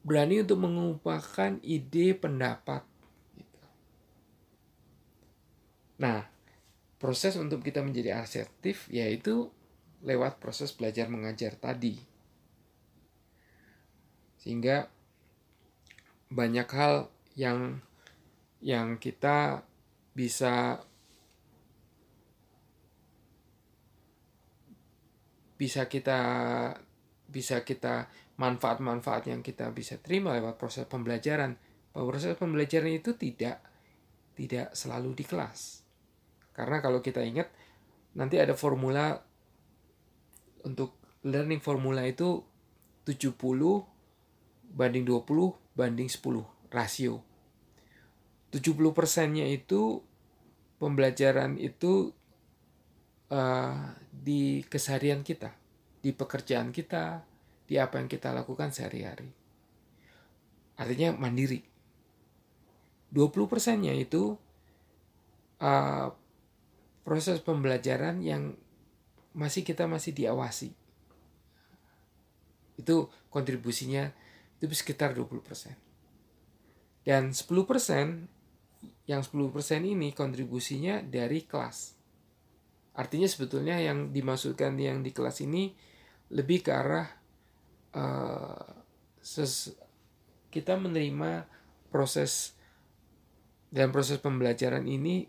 [0.01, 2.81] berani untuk mengungkapkan ide pendapat.
[3.37, 3.61] Gitu.
[6.01, 6.25] Nah,
[7.05, 9.53] proses untuk kita menjadi asertif yaitu
[10.01, 12.01] lewat proses belajar mengajar tadi.
[14.41, 14.89] Sehingga
[16.33, 17.77] banyak hal yang
[18.57, 19.61] yang kita
[20.17, 20.81] bisa
[25.61, 26.19] bisa kita
[27.29, 28.09] bisa kita
[28.41, 31.53] manfaat-manfaat yang kita bisa terima lewat proses pembelajaran.
[31.93, 33.61] Bahwa proses pembelajaran itu tidak
[34.33, 35.84] tidak selalu di kelas.
[36.55, 37.51] Karena kalau kita ingat
[38.15, 39.19] nanti ada formula
[40.63, 40.95] untuk
[41.27, 42.41] learning formula itu
[43.03, 43.35] 70
[44.71, 47.21] banding 20 banding 10 rasio.
[48.55, 49.99] 70 persennya itu
[50.79, 52.15] pembelajaran itu
[53.29, 55.51] uh, di keseharian kita,
[55.99, 57.27] di pekerjaan kita,
[57.67, 59.27] di apa yang kita lakukan sehari-hari.
[60.79, 61.63] Artinya mandiri.
[63.11, 64.35] 20 persennya itu
[65.59, 66.07] uh,
[67.05, 68.57] proses pembelajaran yang
[69.37, 70.73] masih kita masih diawasi.
[72.75, 74.09] Itu kontribusinya
[74.59, 75.77] itu sekitar 20 persen.
[77.05, 78.25] Dan 10 persen,
[79.05, 81.95] yang 10 persen ini kontribusinya dari kelas
[82.95, 85.75] Artinya sebetulnya yang dimaksudkan yang di kelas ini
[86.31, 87.07] lebih ke arah
[87.91, 88.63] uh,
[89.19, 89.75] ses,
[90.47, 91.43] kita menerima
[91.91, 92.55] proses
[93.67, 95.27] dalam proses pembelajaran ini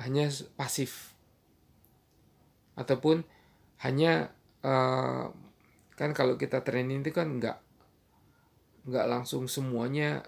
[0.00, 1.12] hanya pasif
[2.76, 3.24] ataupun
[3.84, 4.32] hanya
[4.64, 5.28] uh,
[5.92, 7.58] kan kalau kita training itu kan nggak
[8.88, 10.24] nggak langsung semuanya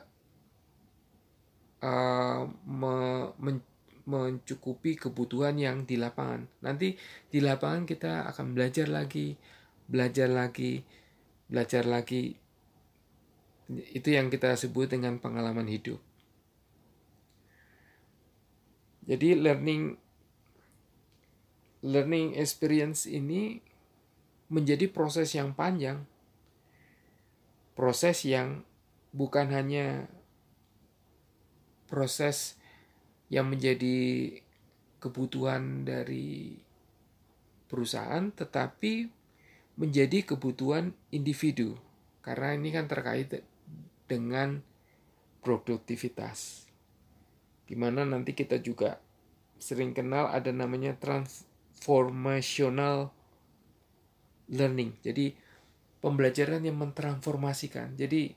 [1.82, 2.95] uh, me,
[3.41, 3.59] men,
[4.05, 6.45] mencukupi kebutuhan yang di lapangan.
[6.61, 6.97] Nanti
[7.32, 9.32] di lapangan kita akan belajar lagi,
[9.89, 10.85] belajar lagi,
[11.49, 12.36] belajar lagi.
[13.73, 15.99] Itu yang kita sebut dengan pengalaman hidup.
[19.05, 20.01] Jadi learning
[21.85, 23.60] learning experience ini
[24.48, 26.09] menjadi proses yang panjang.
[27.76, 28.64] Proses yang
[29.12, 30.09] bukan hanya
[31.90, 32.56] proses
[33.28, 34.31] yang menjadi
[35.02, 36.56] kebutuhan dari
[37.68, 39.10] perusahaan tetapi
[39.74, 41.74] menjadi kebutuhan individu
[42.24, 43.43] karena ini kan terkait
[44.09, 44.64] dengan
[45.44, 46.64] produktivitas.
[47.65, 49.01] Gimana nanti kita juga
[49.57, 53.09] sering kenal ada namanya transformational
[54.53, 54.93] learning.
[55.01, 55.32] Jadi
[56.05, 57.97] pembelajaran yang mentransformasikan.
[57.97, 58.36] Jadi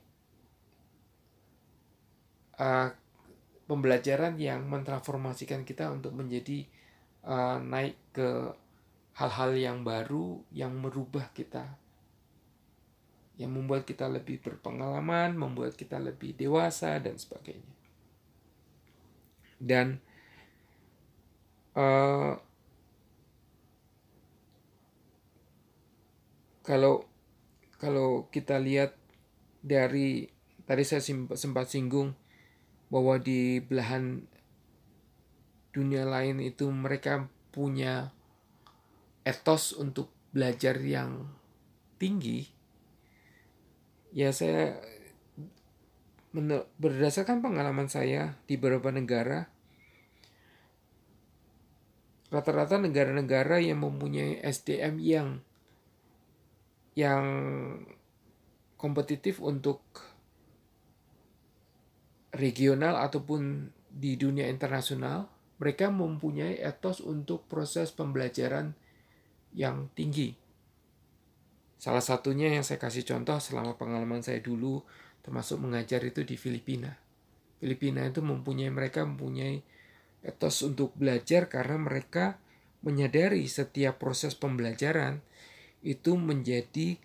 [2.64, 2.88] uh,
[3.68, 6.64] pembelajaran yang mentransformasikan kita untuk menjadi
[7.28, 8.56] uh, naik ke
[9.20, 11.76] hal-hal yang baru yang merubah kita
[13.38, 17.77] yang membuat kita lebih berpengalaman, membuat kita lebih dewasa dan sebagainya.
[19.58, 20.02] Dan
[21.78, 22.38] uh,
[26.66, 27.06] kalau
[27.78, 28.98] kalau kita lihat
[29.64, 30.28] dari
[30.68, 31.02] tadi saya
[31.34, 32.18] sempat singgung
[32.92, 34.24] bahwa di belahan
[35.72, 38.12] dunia lain itu mereka punya
[39.28, 41.30] etos untuk belajar yang
[42.02, 42.50] tinggi.
[44.16, 44.80] Ya saya
[46.78, 49.50] berdasarkan pengalaman saya di beberapa negara
[52.28, 55.28] rata-rata negara-negara yang mempunyai SDM yang
[56.98, 57.26] yang
[58.76, 59.80] kompetitif untuk
[62.34, 65.26] regional ataupun di dunia internasional,
[65.58, 68.78] mereka mempunyai etos untuk proses pembelajaran
[69.58, 70.38] yang tinggi.
[71.78, 74.82] Salah satunya yang saya kasih contoh selama pengalaman saya dulu
[75.28, 76.96] termasuk mengajar itu di Filipina.
[77.60, 79.60] Filipina itu mempunyai mereka mempunyai
[80.24, 82.40] etos untuk belajar karena mereka
[82.80, 85.20] menyadari setiap proses pembelajaran
[85.84, 86.96] itu menjadi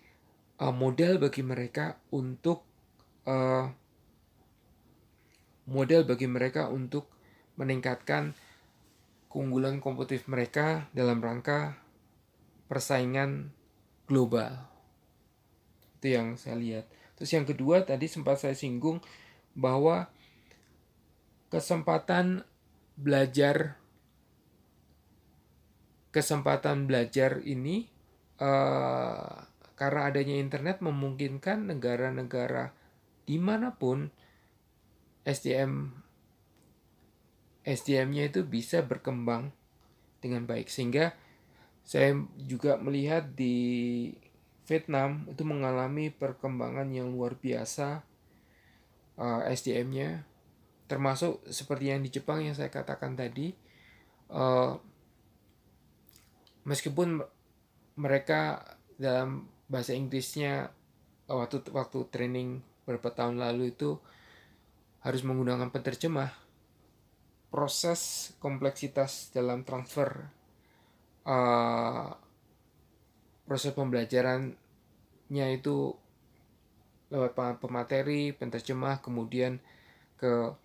[0.63, 2.63] uh, model bagi mereka untuk
[3.27, 3.67] uh,
[5.67, 7.11] model bagi mereka untuk
[7.59, 8.31] meningkatkan
[9.27, 11.75] keunggulan kompetitif mereka dalam rangka
[12.71, 13.51] persaingan
[14.07, 14.71] global.
[15.99, 17.02] Itu yang saya lihat.
[17.17, 18.99] Terus yang kedua tadi sempat saya singgung
[19.53, 20.09] bahwa
[21.53, 22.41] kesempatan
[22.97, 23.77] belajar
[26.13, 27.89] kesempatan belajar ini
[28.37, 32.69] uh, karena adanya internet memungkinkan negara-negara
[33.25, 34.13] di mana pun
[35.25, 35.89] SDM
[37.63, 39.55] SDM-nya itu bisa berkembang
[40.19, 40.67] dengan baik.
[40.67, 41.15] Sehingga
[41.83, 44.11] saya juga melihat di
[44.63, 48.03] Vietnam itu mengalami perkembangan yang luar biasa
[49.19, 50.23] uh, eh, SDM-nya
[50.87, 53.51] termasuk seperti yang di Jepang yang saya katakan tadi
[54.31, 54.75] uh,
[56.63, 57.23] meskipun
[57.99, 58.63] mereka
[58.95, 60.71] dalam bahasa Inggrisnya
[61.27, 63.99] waktu waktu training beberapa tahun lalu itu
[65.03, 66.31] harus menggunakan penerjemah
[67.51, 70.29] proses kompleksitas dalam transfer
[71.27, 72.22] uh,
[73.43, 75.95] proses pembelajarannya itu
[77.13, 79.61] lewat pemateri, penterjemah, kemudian
[80.17, 80.55] ke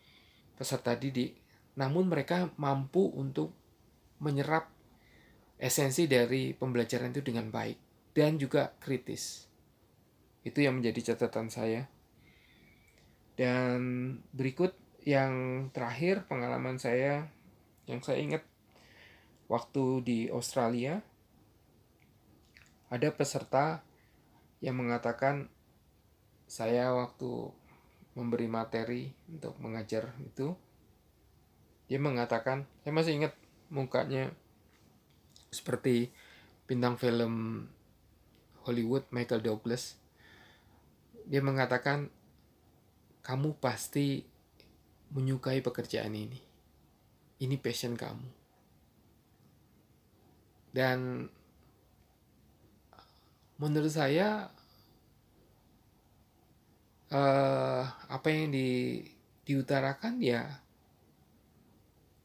[0.57, 1.37] peserta didik.
[1.77, 3.53] Namun mereka mampu untuk
[4.19, 4.73] menyerap
[5.59, 7.79] esensi dari pembelajaran itu dengan baik
[8.17, 9.47] dan juga kritis.
[10.43, 11.87] Itu yang menjadi catatan saya.
[13.39, 13.79] Dan
[14.35, 14.75] berikut
[15.07, 17.31] yang terakhir pengalaman saya
[17.87, 18.43] yang saya ingat
[19.47, 21.01] waktu di Australia
[22.89, 23.85] ada peserta
[24.65, 25.49] yang mengatakan
[26.49, 27.53] saya waktu
[28.17, 30.57] memberi materi untuk mengajar itu
[31.89, 33.35] dia mengatakan saya masih ingat
[33.73, 34.33] mukanya
[35.49, 36.13] seperti
[36.69, 37.65] bintang film
[38.69, 39.97] Hollywood Michael Douglas.
[41.25, 42.13] Dia mengatakan
[43.25, 44.25] kamu pasti
[45.17, 46.41] menyukai pekerjaan ini.
[47.41, 48.29] Ini passion kamu.
[50.77, 51.29] Dan
[53.59, 54.49] menurut saya
[57.11, 59.03] uh, apa yang di
[59.43, 60.63] diutarakan ya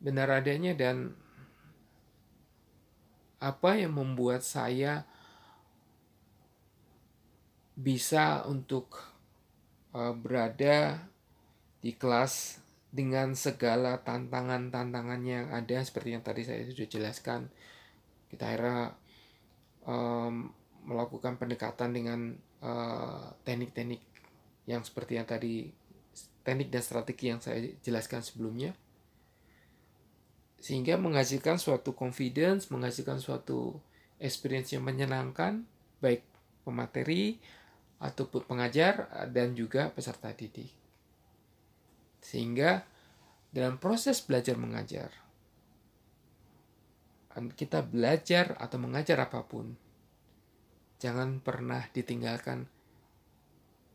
[0.03, 1.15] benar adanya dan
[3.43, 5.03] apa yang membuat saya
[7.73, 9.01] bisa untuk
[9.97, 11.09] uh, berada
[11.83, 17.49] di kelas dengan segala tantangan-tantangan yang ada seperti yang tadi saya sudah jelaskan.
[18.29, 18.93] Kita akhirnya
[19.89, 20.53] um,
[20.83, 22.19] melakukan pendekatan dengan
[22.63, 24.01] uh, teknik-teknik
[24.67, 25.71] yang seperti yang tadi
[26.43, 28.75] teknik dan strategi yang saya jelaskan sebelumnya.
[30.63, 33.75] Sehingga menghasilkan suatu confidence menghasilkan suatu
[34.19, 35.67] experience yang menyenangkan
[35.99, 36.23] baik
[36.63, 37.39] pemateri
[37.99, 40.71] ataupun pengajar dan juga peserta didik.
[42.23, 42.87] Sehingga
[43.51, 45.11] dalam proses belajar mengajar
[47.33, 49.73] kita belajar atau mengajar apa pun,
[50.99, 52.65] jangan pernah ditinggalkan,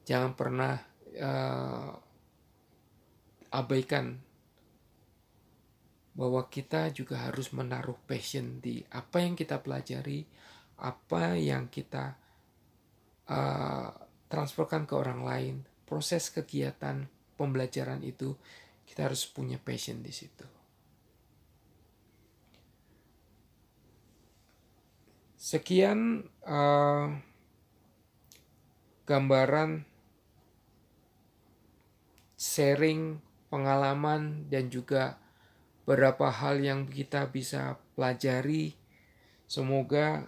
[0.04, 0.74] jangan pernah
[1.18, 1.92] uh,
[3.48, 4.20] abaikan
[6.18, 10.26] bahwa kita juga harus menaruh passion di apa yang kita pelajari,
[10.82, 12.18] apa yang kita
[13.30, 13.90] uh,
[14.26, 15.54] transferkan ke orang lain,
[15.86, 17.06] proses kegiatan
[17.38, 18.34] pembelajaran itu
[18.82, 20.57] kita harus punya passion di situ.
[25.38, 27.14] Sekian uh,
[29.06, 29.86] gambaran
[32.34, 35.14] sharing pengalaman dan juga
[35.86, 38.74] beberapa hal yang kita bisa pelajari.
[39.46, 40.26] Semoga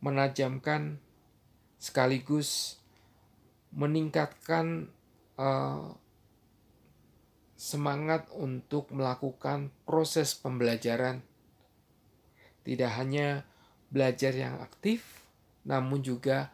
[0.00, 0.96] menajamkan
[1.76, 2.80] sekaligus
[3.76, 4.88] meningkatkan
[5.36, 5.92] uh,
[7.60, 11.20] semangat untuk melakukan proses pembelajaran.
[12.64, 13.44] Tidak hanya
[13.94, 15.22] belajar yang aktif,
[15.62, 16.50] namun juga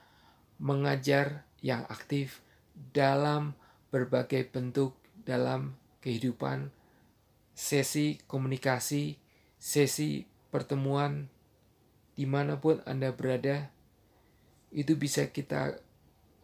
[0.60, 2.44] mengajar yang aktif
[2.92, 3.56] dalam
[3.88, 4.92] berbagai bentuk
[5.24, 5.72] dalam
[6.04, 6.68] kehidupan
[7.56, 9.16] sesi komunikasi,
[9.56, 11.32] sesi pertemuan,
[12.12, 13.72] di mana pun Anda berada,
[14.68, 15.80] itu bisa kita,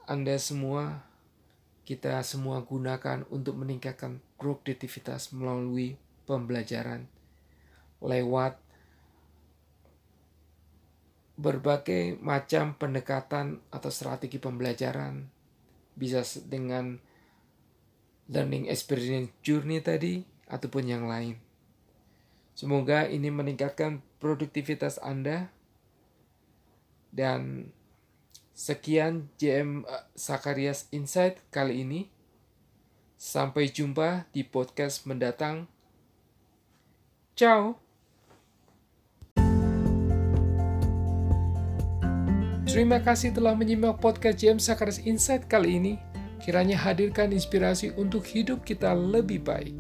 [0.09, 1.05] Anda semua,
[1.85, 7.05] kita semua gunakan untuk meningkatkan produktivitas melalui pembelajaran
[8.03, 8.61] lewat
[11.37, 15.29] berbagai macam pendekatan atau strategi pembelajaran
[15.97, 16.97] bisa dengan
[18.29, 21.37] learning experience journey tadi ataupun yang lain.
[22.57, 25.53] Semoga ini meningkatkan produktivitas Anda.
[27.13, 27.73] Dan
[28.53, 29.85] sekian JM
[30.17, 32.09] Sakarias Insight kali ini.
[33.17, 35.69] Sampai jumpa di podcast mendatang.
[37.37, 37.86] Ciao.
[42.77, 45.97] Terima kasih telah menyimak podcast JM Sakarias Insight kali ini.
[46.45, 49.73] Kiranya hadirkan inspirasi untuk hidup kita lebih baik.